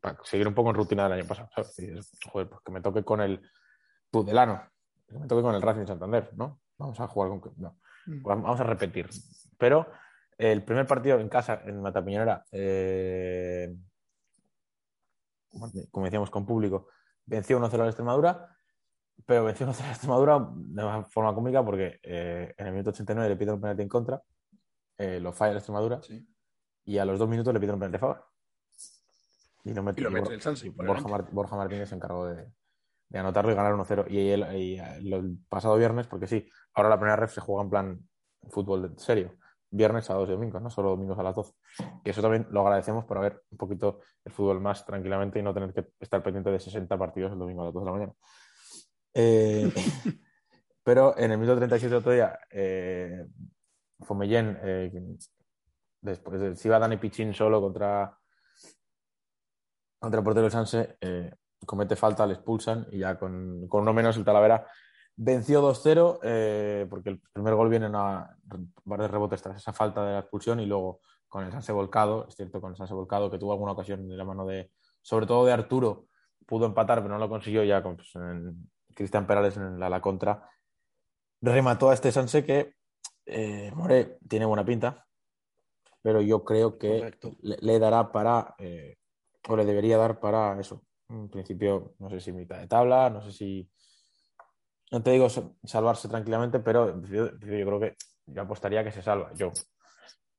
[0.00, 1.74] Para seguir un poco en rutina del año pasado, ¿sabes?
[1.76, 3.40] dices, joder, pues que me toque con el
[4.10, 4.60] Tudelano,
[5.06, 6.60] que me toque con el Racing Santander, ¿no?
[6.76, 7.54] Vamos a jugar con...
[7.56, 7.78] No.
[8.06, 8.22] Mm.
[8.22, 9.08] Vamos a repetir.
[9.58, 9.88] Pero
[10.36, 13.74] el primer partido en casa, en Matapiñonera, eh,
[15.90, 16.88] como decíamos, con público,
[17.24, 18.56] venció 1-0 a la Extremadura,
[19.24, 23.28] pero venció 1-0 a la Extremadura de forma cómica porque eh, en el minuto 89
[23.28, 24.22] le piden un penalti en contra,
[24.98, 26.00] eh, lo falla la Extremadura,
[26.84, 28.24] y a los dos minutos le piden un penalti a favor.
[29.64, 32.52] Y lo mete, y Borja, Martínez se encargó de,
[33.08, 34.06] de anotarlo y ganar 1-0.
[34.10, 38.08] Y, el, pasado viernes, porque sí, ahora la primera ref se juega en plan
[38.50, 39.36] fútbol de serio,
[39.70, 41.54] viernes, sábados y domingos, no solo domingos a las 12.
[42.04, 45.54] Y eso también lo agradecemos por ver un poquito el fútbol más tranquilamente y no
[45.54, 48.12] tener que estar pendiente de 60 partidos el domingo a las 12 de la mañana.
[49.14, 49.72] Eh,
[50.82, 53.24] pero en el minuto 37 otro día, eh,
[54.00, 54.92] Fomellén, eh,
[56.00, 58.16] después si iba Dani Pichín solo contra,
[59.98, 61.32] contra el portero del Sanse, eh,
[61.64, 64.66] comete falta, le expulsan y ya con, con uno menos el Talavera
[65.16, 68.36] venció 2-0 eh, porque el primer gol viene a
[68.84, 72.36] varios rebotes tras esa falta de la expulsión y luego con el Sanse volcado, es
[72.36, 74.70] cierto, con el Sanse volcado que tuvo alguna ocasión de la mano de,
[75.02, 76.06] sobre todo de Arturo,
[76.46, 78.12] pudo empatar pero no lo consiguió ya con pues,
[78.94, 80.48] Cristian Perales en la, la, contra,
[81.40, 82.74] remató a este Sanse que
[83.26, 85.06] eh, More tiene buena pinta,
[86.02, 88.98] pero yo creo que le, le, dará para, eh,
[89.48, 93.20] o le debería dar para eso, en principio, no sé si mitad de tabla, no
[93.20, 93.70] sé si.
[94.90, 95.28] No te digo
[95.64, 99.32] salvarse tranquilamente, pero yo, creo que yo apostaría que se salva.
[99.34, 99.52] Yo,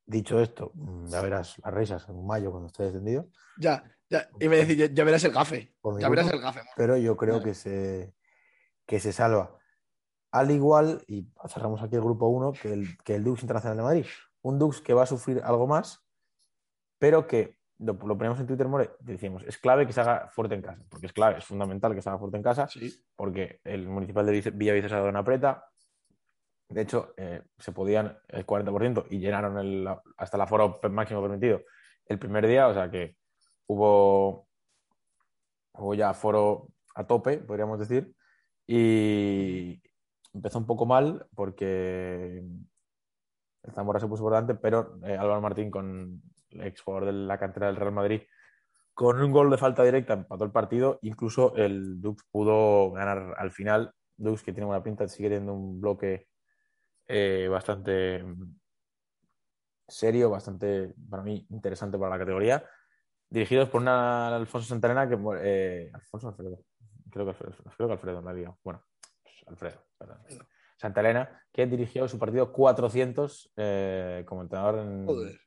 [0.06, 0.72] dicho esto,
[1.06, 3.28] ya verás las risas en mayo cuando esté descendido.
[3.58, 5.76] Ya, ya, y me decís, ya, verás el gafe.
[6.00, 6.62] Ya verás el gafe.
[6.76, 8.14] Pero yo creo que se,
[8.86, 9.58] que se salva.
[10.32, 13.84] Al igual, y cerramos aquí el grupo 1, que el, que el Dux Internacional de
[13.84, 14.06] Madrid.
[14.42, 16.06] Un Dux que va a sufrir algo más,
[17.00, 20.56] pero que lo, lo poníamos en Twitter, More, decíamos, es clave que se haga fuerte
[20.56, 22.94] en casa, porque es clave, es fundamental que se haga fuerte en casa, Sí.
[23.16, 25.66] porque el municipal de Villa Vicesa de una apreta.
[26.68, 31.62] De hecho, eh, se podían el 40% y llenaron el, hasta el aforo máximo permitido
[32.08, 33.18] el primer día, o sea que
[33.68, 34.48] hubo,
[35.74, 38.16] hubo ya aforo a tope, podríamos decir,
[38.68, 39.82] y
[40.34, 42.44] empezó un poco mal porque
[43.64, 46.22] el Zamora se puso por delante, pero eh, Álvaro Martín, con
[46.56, 48.22] el ex jugador de la cantera del Real Madrid,
[48.96, 51.00] con un gol de falta directa empató el partido.
[51.02, 53.92] Incluso el Dux pudo ganar al final.
[54.16, 56.28] Dux, que tiene buena pinta, sigue teniendo un bloque
[57.08, 58.24] eh, bastante
[59.88, 62.64] serio, bastante, para mí, interesante para la categoría.
[63.30, 65.18] Dirigidos por una Alfonso Santarena que.
[65.42, 66.60] eh, Alfonso Alfredo.
[67.12, 68.56] Creo que Alfredo, creo que Alfredo la liga.
[68.64, 68.84] Bueno,
[69.24, 70.20] pues Alfredo, perdón.
[70.78, 75.40] Santa Elena, que dirigió su partido 400 eh, como entrenador en, Joder.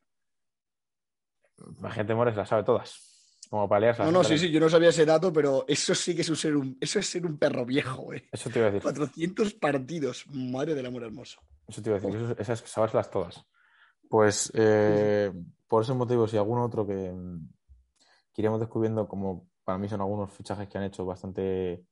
[1.81, 3.05] La gente Mores la sabe todas.
[3.51, 6.21] Como a No, no, sí, sí, yo no sabía ese dato, pero eso sí que
[6.21, 8.23] es un ser un, eso es ser un perro viejo, güey.
[8.31, 8.83] Eso te iba a decir.
[8.83, 11.40] 400 partidos, madre del amor hermoso.
[11.66, 12.14] Eso te iba a decir.
[12.16, 13.42] eso- esas sabérselas todas.
[14.11, 15.33] Pues eh,
[15.66, 17.49] por ese motivo, si algún otro que, mm,
[18.35, 21.85] que iremos descubriendo, como para mí son algunos fichajes que han hecho bastante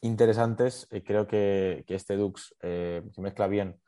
[0.00, 3.80] interesantes, eh, creo que, que este Dux eh, que mezcla bien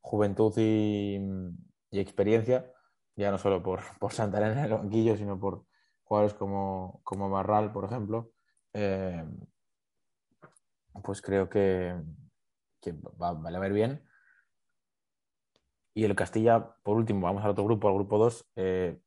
[0.00, 1.18] juventud y,
[1.90, 2.70] y experiencia,
[3.16, 5.64] ya no solo por, por Santa Elena en el banquillo, sino por
[6.04, 8.30] jugadores como, como Barral, por ejemplo,
[8.72, 9.24] eh,
[11.02, 11.94] pues creo que,
[12.80, 14.04] que va, va a ver bien.
[15.94, 18.46] Y el Castilla, por último, vamos al otro grupo, al grupo 2.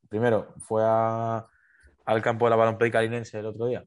[0.10, 1.46] primero, fue a-
[2.06, 3.86] al campo de la Balompédica Linense el otro día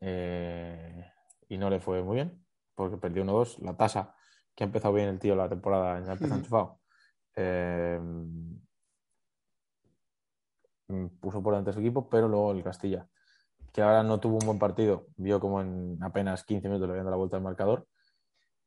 [0.00, 1.04] eh,
[1.48, 2.44] y no le fue muy bien
[2.76, 3.58] porque perdió 1-2.
[3.60, 4.14] La tasa,
[4.54, 6.34] que ha empezado bien el tío la temporada, ya Ujú.
[6.34, 6.80] enchufado.
[10.88, 13.06] Eh, mm, puso por delante su equipo, pero luego el Castilla,
[13.72, 17.04] que ahora no tuvo un buen partido, vio como en apenas 15 minutos le habían
[17.06, 17.86] dado la vuelta al marcador,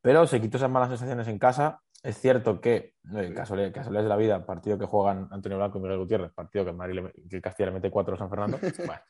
[0.00, 1.82] pero se quitó esas malas sensaciones en casa.
[2.02, 5.98] Es cierto que, eh, casualidades, de la vida, partido que juegan Antonio Blanco y Miguel
[5.98, 8.58] Gutiérrez, partido que, el Madrid le- que el Castilla le mete 4 a San Fernando.
[8.86, 9.02] Bueno,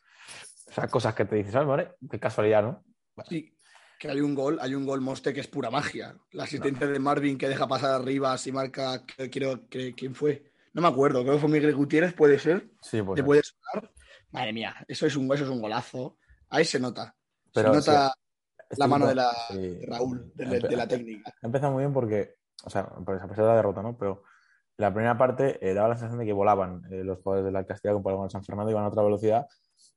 [0.69, 1.95] esas cosas que te dices, ¿sabes, More?
[2.09, 2.83] Qué casualidad, ¿no?
[3.29, 3.55] Sí,
[3.97, 6.17] que hay un gol, hay un gol Moste que es pura magia.
[6.31, 10.50] La asistencia de Marvin que deja pasar arriba si marca, que quién fue.
[10.73, 12.71] No me acuerdo, creo que fue Miguel Gutiérrez, puede ser.
[12.81, 13.15] Sí, pues.
[13.17, 13.91] ¿Te puede sonar?
[14.31, 16.17] Madre mía, eso es un, eso es un golazo.
[16.49, 17.15] Ahí se nota.
[17.53, 18.13] Pero se nota
[18.57, 19.57] Este la mano de, la, sí.
[19.57, 21.33] de Raúl, de, la- de la técnica.
[21.41, 23.97] Ha empezado muy bien porque, o sea, pues a pesar de la derrota, ¿no?
[23.97, 24.23] Pero
[24.77, 27.65] la primera parte eh, daba la sensación de que volaban eh, los jugadores de la
[27.65, 29.47] Castilla comparado con el San Fernando, iban a otra velocidad.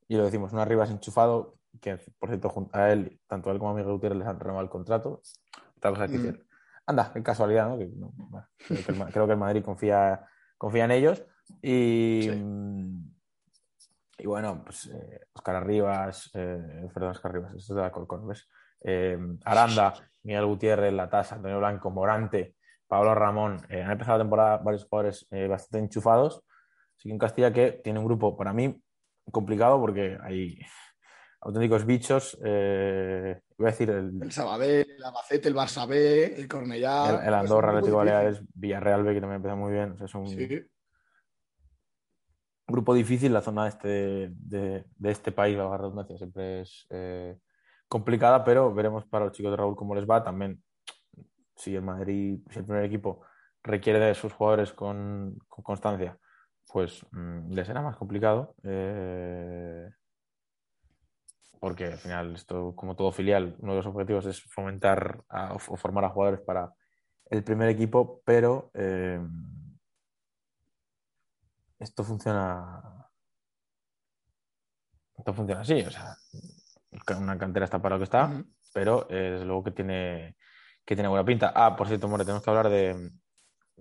[0.08, 3.58] Y lo decimos, un arriba enchufado, que por cierto, junto a él, tanto a él
[3.60, 5.22] como a Miguel Gutiérrez les han renovado el contrato.
[5.76, 6.40] Otra cosa que Mm.
[6.86, 7.78] Anda, qué casualidad, ¿no?
[7.78, 10.26] Que, no, bueno, creo, que el, creo que el Madrid confía,
[10.64, 11.22] confía en ellos.
[11.60, 12.30] Y, Sí.
[12.30, 13.14] mm,
[14.18, 17.92] y bueno, pues eh, Oscar Arribas, eh, perdón, Oscar Arribas, esto es de la
[18.26, 18.48] ¿ves?
[18.82, 24.56] Eh, Aranda, Miguel Gutiérrez, Latasa, Antonio Blanco, Morante, Pablo Ramón, eh, han empezado la temporada
[24.58, 26.42] varios jugadores eh, bastante enchufados.
[26.96, 28.80] Así que en Castilla que tiene un grupo para mí
[29.30, 30.58] complicado porque hay
[31.44, 32.38] auténticos bichos.
[32.44, 37.10] eh, voy a decir el, El Sabadell, el Albacete, el Barça B, el Cornellá.
[37.20, 39.92] el- el Andorra, Es un Atlético Baleares, Villarreal B, que también empieza muy bien.
[39.92, 40.26] O sea, es un
[42.66, 43.32] grupo difícil.
[43.32, 43.88] La zona este
[44.34, 47.38] de, este país, la redundancia, siempre es eh,
[47.88, 50.24] complicada, pero veremos para los chicos de Raúl cómo les va.
[50.24, 50.62] También,
[51.56, 53.22] si el Madrid, si el primer equipo
[53.62, 56.18] requiere de sus jugadores con, con constancia,
[56.72, 58.54] pues mm, les será más complicado.
[58.64, 59.88] eh,
[61.64, 65.58] porque al final, esto, como todo filial, uno de los objetivos es fomentar a- o
[65.58, 66.74] formar a jugadores para
[67.30, 69.18] el primer equipo, pero eh,
[71.78, 73.08] esto funciona.
[75.16, 76.18] Esto funciona así, o sea,
[77.18, 80.36] una cantera está para lo que está, pero eh, desde luego que tiene,
[80.84, 81.50] que tiene buena pinta.
[81.56, 83.10] Ah, por cierto, More, tenemos que hablar de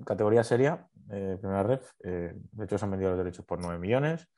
[0.06, 1.92] categoría seria, eh, primera ref.
[2.00, 4.30] de hecho, se han vendido los derechos por 9 millones.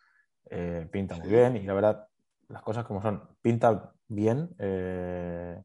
[0.90, 2.08] pinta muy bien y la verdad,
[2.50, 4.56] las cosas como son, pinta bien.
[4.60, 5.64] eh,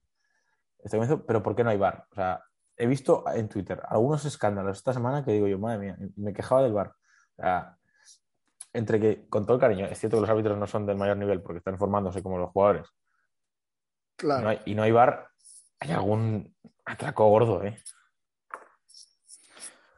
[0.79, 2.07] este comienzo, pero ¿por qué no hay bar?
[2.11, 2.43] O sea,
[2.77, 6.63] he visto en Twitter algunos escándalos esta semana que digo yo, madre mía, me quejaba
[6.63, 6.95] del bar.
[7.37, 7.77] O sea,
[8.73, 11.17] entre que, con todo el cariño, es cierto que los árbitros no son del mayor
[11.19, 12.87] nivel porque están formándose como los jugadores,
[14.17, 14.43] Claro.
[14.43, 15.29] no hay- y no hay bar,
[15.81, 16.55] hay algún
[16.85, 17.77] atraco gordo, ¿eh?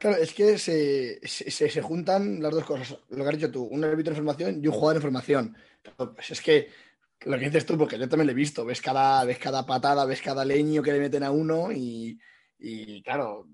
[0.03, 2.97] Claro, es que se, se- se- juntan las dos cosas.
[3.09, 5.57] Lo que has dicho tú, un árbitro en formación y un jugador en formación.
[5.95, 6.67] Pues es que
[7.21, 10.05] lo que dices tú, porque yo también lo he visto, ves cada, ves cada patada,
[10.05, 12.19] ves cada leño que le meten a uno y,
[12.59, 13.47] y, claro,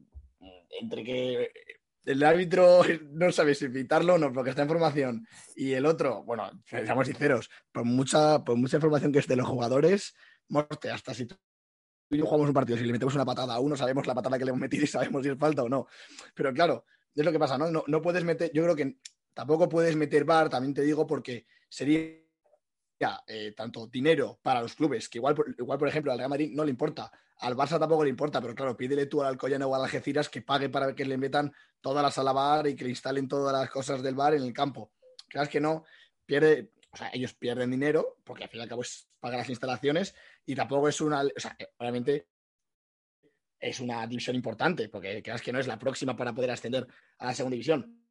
[0.82, 1.52] entre que
[2.06, 2.82] el árbitro
[3.12, 7.06] no sabe si pitarlo o no, porque está en formación, y el otro, bueno, seamos
[7.08, 10.16] sinceros, por mucha, por mucha información que esté los jugadores,
[10.48, 11.36] morte, hasta si tú
[12.10, 14.46] y jugamos un partido, si le metemos una patada a uno, sabemos la patada que
[14.46, 15.88] le hemos metido y sabemos si es falta o no.
[16.34, 16.86] Pero claro,
[17.16, 17.70] es lo que pasa, ¿no?
[17.70, 18.98] No, no puedes meter, yo creo que
[19.34, 22.20] tampoco puedes meter bar, también te digo, porque sería
[23.28, 26.64] eh, tanto dinero para los clubes, que igual, igual, por ejemplo, al Real Madrid no
[26.64, 29.84] le importa, al Barça tampoco le importa, pero claro, pídele tú al Alcoyano o al
[29.84, 33.28] Algeciras que pague para que le metan toda la sala bar y que le instalen
[33.28, 34.92] todas las cosas del bar en el campo.
[35.30, 35.86] Claro, que no,
[36.26, 39.50] pierde, o sea, ellos pierden dinero, porque al fin y al cabo es pagar las
[39.50, 40.16] instalaciones,
[40.46, 42.28] y tampoco es una, o sea, obviamente
[43.60, 46.88] es una división importante, porque creas que no es la próxima para poder ascender
[47.18, 48.06] a la segunda división.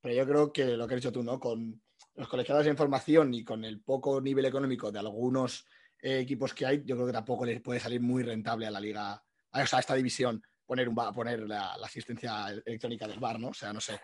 [0.00, 1.40] Pero yo creo que lo que has dicho tú, ¿no?
[1.40, 1.82] Con
[2.14, 5.66] los colegiados de información y con el poco nivel económico de algunos
[6.02, 8.80] eh, equipos que hay, yo creo que tampoco les puede salir muy rentable a la
[8.80, 9.22] liga,
[9.52, 13.48] o sea, a esta división, poner, un, poner la, la, asistencia electrónica del bar, ¿no?
[13.48, 14.00] O sea, no sé.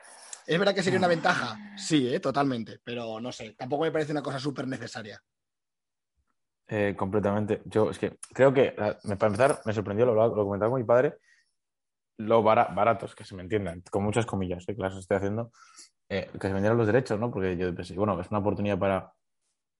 [0.47, 1.59] ¿Es verdad que sería una ventaja?
[1.77, 2.21] Sí, ¿eh?
[2.21, 5.23] totalmente, pero no sé, tampoco me parece una cosa súper necesaria.
[6.69, 7.63] Eh, completamente.
[7.65, 11.17] Yo es que creo que, para empezar, me sorprendió, lo, lo comentaba con mi padre,
[12.19, 14.75] lo baratos, que se me entiendan, con muchas comillas, ¿eh?
[14.75, 15.53] que las estoy haciendo,
[16.09, 17.31] eh, que se vendieron los derechos, ¿no?
[17.31, 19.13] Porque yo pensé, bueno, es una oportunidad para,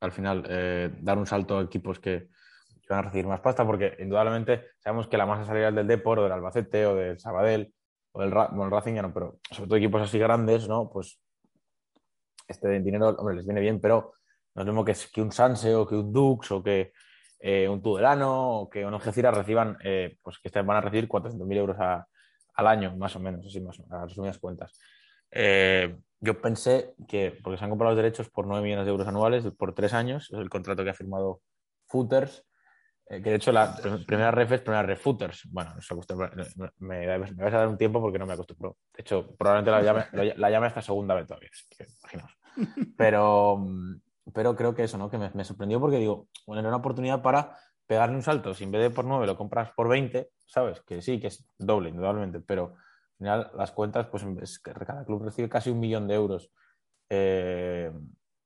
[0.01, 2.29] al final, eh, dar un salto a equipos que,
[2.89, 6.23] van a recibir más pasta, porque indudablemente sabemos que la masa salarial del Depor o
[6.23, 7.75] del Albacete o del Sabadell
[8.13, 10.89] o del bueno, el Racing ya no, pero sobre todo equipos así grandes, ¿no?
[10.89, 11.19] Pues
[12.47, 14.13] este dinero, hombre, les viene bien, pero
[14.57, 16.93] no es lo mismo que, que un Sanse o que un Dux o que
[17.39, 19.79] eh, un Tudelano o que un Algeciras reciban,
[20.23, 22.07] pues que van a recibir 400.000 euros a,
[22.57, 24.79] al año, más o menos, así más a resumidas cuentas.
[25.31, 29.07] Eh, yo pensé que, porque se han comprado los derechos por 9 millones de euros
[29.07, 31.43] anuales por tres años, es el contrato que ha firmado
[31.89, 32.45] Footers,
[33.09, 33.77] eh, que de hecho la
[34.07, 35.47] primera ref es primera ref Footers.
[35.51, 35.75] Bueno,
[36.79, 38.79] me, me, vais a dar un tiempo porque no me acostumbro.
[38.95, 41.51] De hecho, probablemente la llame, la llame esta segunda vez todavía,
[42.01, 42.33] imaginaos.
[42.97, 43.59] Pero,
[44.33, 45.11] pero creo que eso, ¿no?
[45.11, 47.57] Que me, sorprendió porque digo, bueno, era una oportunidad para
[47.87, 48.55] pegarle un salto.
[48.55, 50.81] Si en vez de por 9 lo compras por 20, ¿sabes?
[50.81, 55.05] Que sí, que es doble, indudablemente, pero al final las cuentas, pues es que cada
[55.05, 56.51] club recibe casi un millón de euros
[57.09, 57.93] eh,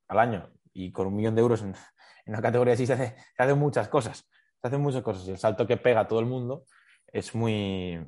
[0.09, 0.51] al año.
[0.73, 1.75] Y con un millón de euros en,
[2.27, 4.29] una categoría así se, hace, hacen muchas cosas.
[4.61, 5.27] Se hacen muchas cosas.
[5.27, 6.65] Y el salto que pega a todo el mundo
[7.07, 8.07] es muy,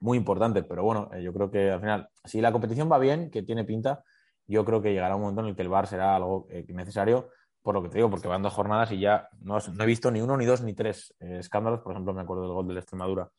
[0.00, 0.64] muy importante.
[0.64, 3.64] Pero bueno, eh, yo creo que al final, si la competición va bien, que tiene
[3.64, 4.02] pinta,
[4.48, 7.28] yo creo que llegará un momento en el que el VAR será algo eh, necesario
[7.62, 10.22] por lo que te digo, porque van dos jornadas y ya no, he visto ni
[10.22, 11.80] uno, ni dos, ni tres escándalos.
[11.80, 13.30] Por ejemplo, me acuerdo del gol de la Extremadura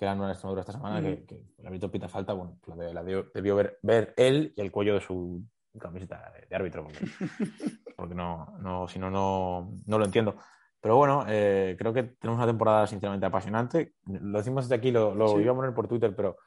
[0.00, 3.54] que era una Extremadura esta semana, que, que, el árbitro pita falta, bueno, la, debió,
[3.54, 5.44] ver, ver, él y el cuello de su
[5.78, 6.88] camiseta de, árbitro,
[7.98, 10.36] porque, no, no, si no, no, lo entiendo.
[10.80, 13.92] Pero bueno, eh, creo que tenemos una temporada sinceramente apasionante.
[14.06, 16.38] Lo decimos desde aquí, lo, lo iba a poner por Twitter, pero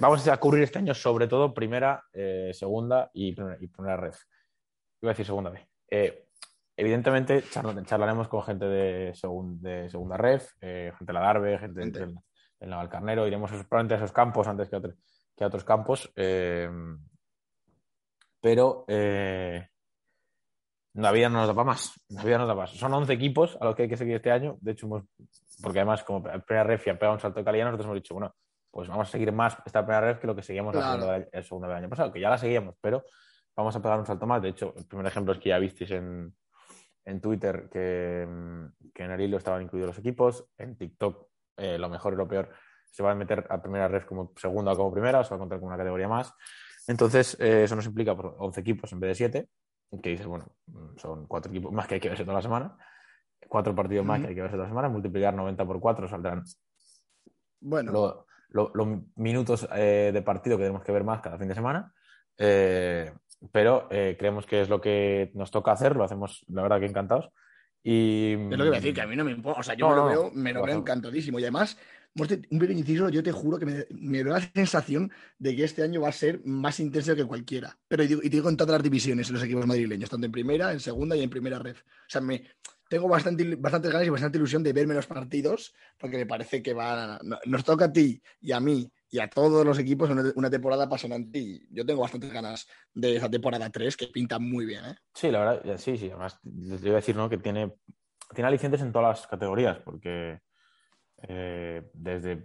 [0.00, 4.14] vamos a cubrir este año sobre todo primera, eh, segunda y primera, y primera red.
[5.00, 5.66] Iba a decir segunda vez.
[5.90, 6.26] Eh,
[6.76, 7.44] evidentemente
[7.84, 12.06] charlaremos con gente de, de segunda ref, gente de la Darbe, gente, gente.
[12.06, 12.14] De,
[12.64, 16.10] en la Valcarnero, iremos probablemente a esos campos antes que a, que a otros campos.
[16.16, 16.68] Eh,
[18.40, 19.68] pero eh,
[20.94, 21.92] la vida no nos da para más.
[22.08, 22.70] La vida no nos da más.
[22.70, 24.56] Son 11 equipos a los que hay que seguir este año.
[24.60, 24.88] De hecho,
[25.62, 28.34] porque además, como primera ref ya pega un salto de calidad, nosotros hemos dicho, bueno,
[28.74, 31.68] pues vamos a seguir más esta primera ref que lo que seguíamos haciendo el segundo
[31.68, 33.04] del año pasado, que ya la seguíamos, pero
[33.54, 34.42] vamos a pegar un salto más.
[34.42, 36.34] De hecho, el primer ejemplo es que ya visteis en,
[37.04, 38.26] en Twitter que,
[38.92, 42.26] que en el hilo estaban incluidos los equipos, en TikTok eh, lo mejor y lo
[42.26, 42.50] peor
[42.90, 45.36] se va a meter a primera red como segunda o como primera, o se va
[45.36, 46.34] a contar con una categoría más.
[46.88, 49.48] Entonces, eh, eso nos implica por 11 equipos en vez de 7,
[50.02, 50.46] que dices, bueno,
[50.96, 52.76] son cuatro equipos más que hay que verse toda la semana,
[53.48, 56.42] cuatro partidos más que hay que verse toda la semana, multiplicar 90 por 4 saldrán
[57.60, 58.26] bueno.
[58.54, 61.92] Los minutos eh, de partido que tenemos que ver más cada fin de semana.
[63.52, 67.30] pero creemos que es lo que nos toca hacer, lo hacemos, la verdad, que encantados.
[67.82, 68.32] Y...
[68.32, 69.60] Es lo que voy a decir, que a mí no me importa.
[69.60, 71.38] O sea, yo me lo veo, me lo veo encantadísimo.
[71.38, 71.76] Y además,
[72.16, 75.82] un pequeño inciso, yo te juro que me, me, da la sensación de que este
[75.82, 77.76] año va a ser más intenso que cualquiera.
[77.86, 80.72] Pero y, te digo en todas las divisiones, en los equipos madrileños, tanto en primera,
[80.72, 81.76] en segunda y en primera red.
[81.76, 82.44] O sea, me,
[82.94, 86.72] tengo bastante, bastantes ganas y bastante ilusión de verme los partidos, porque me parece que
[86.72, 90.48] va, nos toca a ti y a mí y a todos los equipos una, una
[90.48, 94.84] temporada apasionante y yo tengo bastantes ganas de esa temporada 3 que pinta muy bien.
[94.84, 94.94] ¿eh?
[95.12, 96.08] Sí, la verdad, sí, sí.
[96.08, 97.28] Además, les iba a decir ¿no?
[97.28, 97.74] que tiene,
[98.32, 100.38] tiene alicientes en todas las categorías, porque
[101.26, 102.44] eh, desde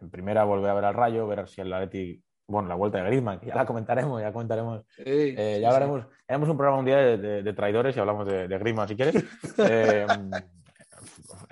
[0.00, 3.04] en primera volver a ver al Rayo, ver si el Atleti, bueno, la vuelta de
[3.04, 4.82] Griezmann, que ya la comentaremos, ya comentaremos.
[4.98, 8.88] Eh, ya hablaremos, haremos un programa un día de, traidores y hablamos de, de Griezmann
[8.88, 9.24] si quieres.
[9.58, 10.06] Eh,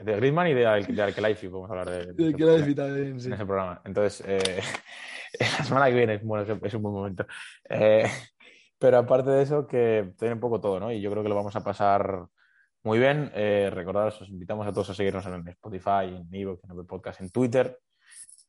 [0.02, 3.28] de Griezmann y de, Arkelaifi, podemos hablar de, de también, sí.
[3.28, 3.80] en ese programa.
[3.84, 4.24] Entonces,
[5.40, 7.26] la semana que viene, bueno, es- un buen momento.
[7.68, 8.08] Eh,
[8.78, 10.92] pero aparte de eso, que tiene un poco todo, ¿no?
[10.92, 12.26] Y yo creo que lo vamos a pasar
[12.84, 13.30] muy bien.
[13.34, 17.20] Eh, recordaros, os invitamos a todos a seguirnos en Spotify, en Evox, en Apple Podcast,
[17.20, 17.78] en Twitter.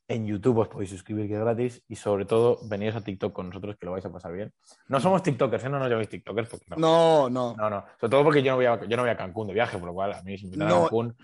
[0.09, 1.83] En YouTube os podéis suscribir, que es gratis.
[1.87, 4.51] Y sobre todo, veniros a TikTok con nosotros, que lo vais a pasar bien.
[4.87, 5.69] No somos TikTokers, ¿eh?
[5.69, 6.77] No nos llaméis TikTokers, porque no.
[6.77, 7.55] No, no.
[7.55, 7.85] No, no.
[7.99, 9.87] Sobre todo porque yo no voy a, yo no voy a Cancún de viaje, por
[9.87, 10.81] lo cual a mí si me invitan a No.
[10.83, 11.15] Cancún,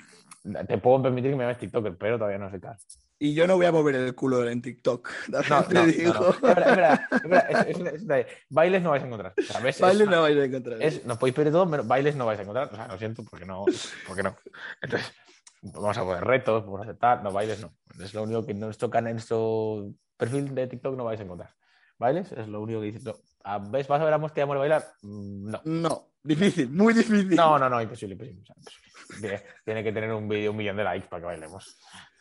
[0.67, 2.77] te puedo permitir que me llames TikToker, pero todavía no sé tal.
[3.17, 5.09] Y yo no voy a mover el culo en TikTok.
[5.29, 6.13] No, te no, no, digo.
[6.13, 6.29] no.
[6.29, 9.33] Es verdad, es verdad, es es- es- es- es- bailes no vais a encontrar.
[9.47, 9.79] ¿sabes?
[9.79, 10.79] Baile Es- no vais a encontrar.
[11.05, 12.69] nos podéis pedir todo, pero bailes no vais a encontrar.
[12.71, 13.65] O sea, lo siento, porque no.
[14.05, 14.36] Porque no.
[14.81, 15.11] Entonces,
[15.74, 17.24] vamos a poner retos, vamos a aceptar.
[17.24, 17.74] No, bailes no.
[18.03, 21.24] Es lo único que en nuestro canal, en nuestro perfil de TikTok no vais a
[21.24, 21.53] encontrar.
[21.97, 22.32] ¿Bailes?
[22.34, 23.03] Es lo único que dices.
[23.05, 23.13] No.
[23.70, 23.88] ¿Ves?
[23.88, 24.84] ¿Vas a ver a Musti Amor bailar?
[25.03, 25.61] Mm, No.
[25.66, 27.36] No, difícil, muy difícil.
[27.36, 28.41] No, no, no, imposible, imposible.
[28.41, 28.86] O sea, imposible.
[29.22, 31.78] Tiene, tiene que tener un vídeo un millón de likes para que bailemos.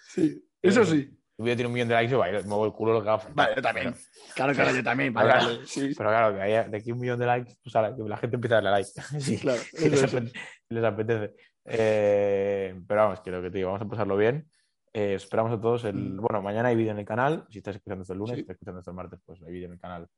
[0.09, 1.11] Sí, eso sí.
[1.37, 3.19] Un vídeo tiene un millón de likes y bailo, muevo el culo lo que haga
[3.19, 3.35] falta.
[3.43, 3.93] Vale, yo también.
[3.93, 5.13] Pero, Claro, claro, yo también.
[5.13, 5.47] Claro.
[5.47, 8.17] Vale, sí, pero claro, de, ahí- de aquí un millón de likes, pues que la
[8.19, 8.91] gente empieza a darle like.
[9.21, 9.61] Sí, claro.
[9.73, 10.33] si les, apetece,
[10.69, 11.35] les apetece.
[11.65, 14.49] Eh, pero vamos, quiero que te digo, vamos a pasarlo bien.
[14.93, 15.85] Eh, os esperamos a todos.
[15.85, 16.21] El, Mm.
[16.21, 17.47] bueno, mañana hay vídeo en el canal.
[17.51, 18.37] Si estás escuchando esto el lunes, Sí.
[18.37, 20.09] si estás escuchando esto el martes, pues hay vídeo en el canal.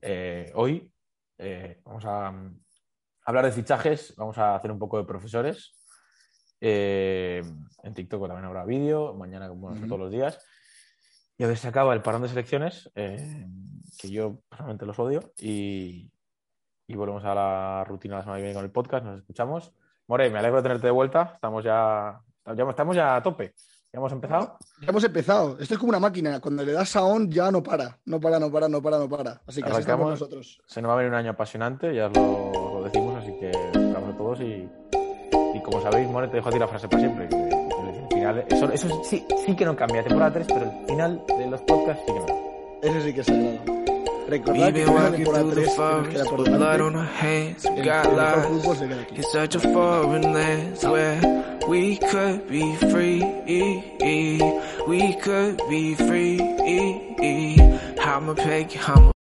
[0.00, 0.90] Eh, hoy
[1.84, 2.60] vamos a mm,
[3.26, 5.74] hablar de fichajes, vamos a hacer un poco de profesores.
[6.60, 10.38] En TikTok también habrá vídeo, mañana como bueno, todos los días.
[11.38, 16.10] Y a ver, se acaba el parón de selecciones, que yo personalmente los odio, y,
[16.86, 19.74] y volvemos a la rutina la semana que viene con el podcast, nos escuchamos.
[20.10, 22.20] More, me alegro de tenerte de vuelta, estamos ya,
[22.56, 23.54] ya- estamos ya a tope,
[23.92, 24.58] ya hemos empezado.
[24.82, 25.56] Ya hemos empezado.
[25.60, 26.40] Esto es como una máquina.
[26.40, 27.96] Cuando le das a on ya no para.
[28.06, 29.40] No para, no para, no para, no para.
[29.46, 30.60] Así que así estamos nosotros.
[30.66, 33.32] Se nos va a venir un año apasionante, ya os lo, os lo decimos, así
[33.38, 34.68] que esperamos a todos y,
[35.54, 37.28] y como sabéis, More, te dejo a ti la frase para siempre.
[37.28, 40.86] que- que el final, eso eso sí, sí que no cambia, temporada 3, pero el
[40.88, 42.26] final de los podcasts sí que no.
[42.82, 43.79] Eso sí que es sagrado.
[44.30, 46.38] Recordad We've que been la walking temporada through the 3 que nos queda forest por
[46.38, 46.82] with blood delante.
[46.82, 47.64] on our hands.
[47.64, 49.16] We El, got el mejor lost fútbol se queda aquí.
[49.16, 51.20] in such a foreign land where
[51.68, 53.22] we could be free.
[54.86, 56.38] We could be free.
[58.00, 59.19] I'm a peg, I'm a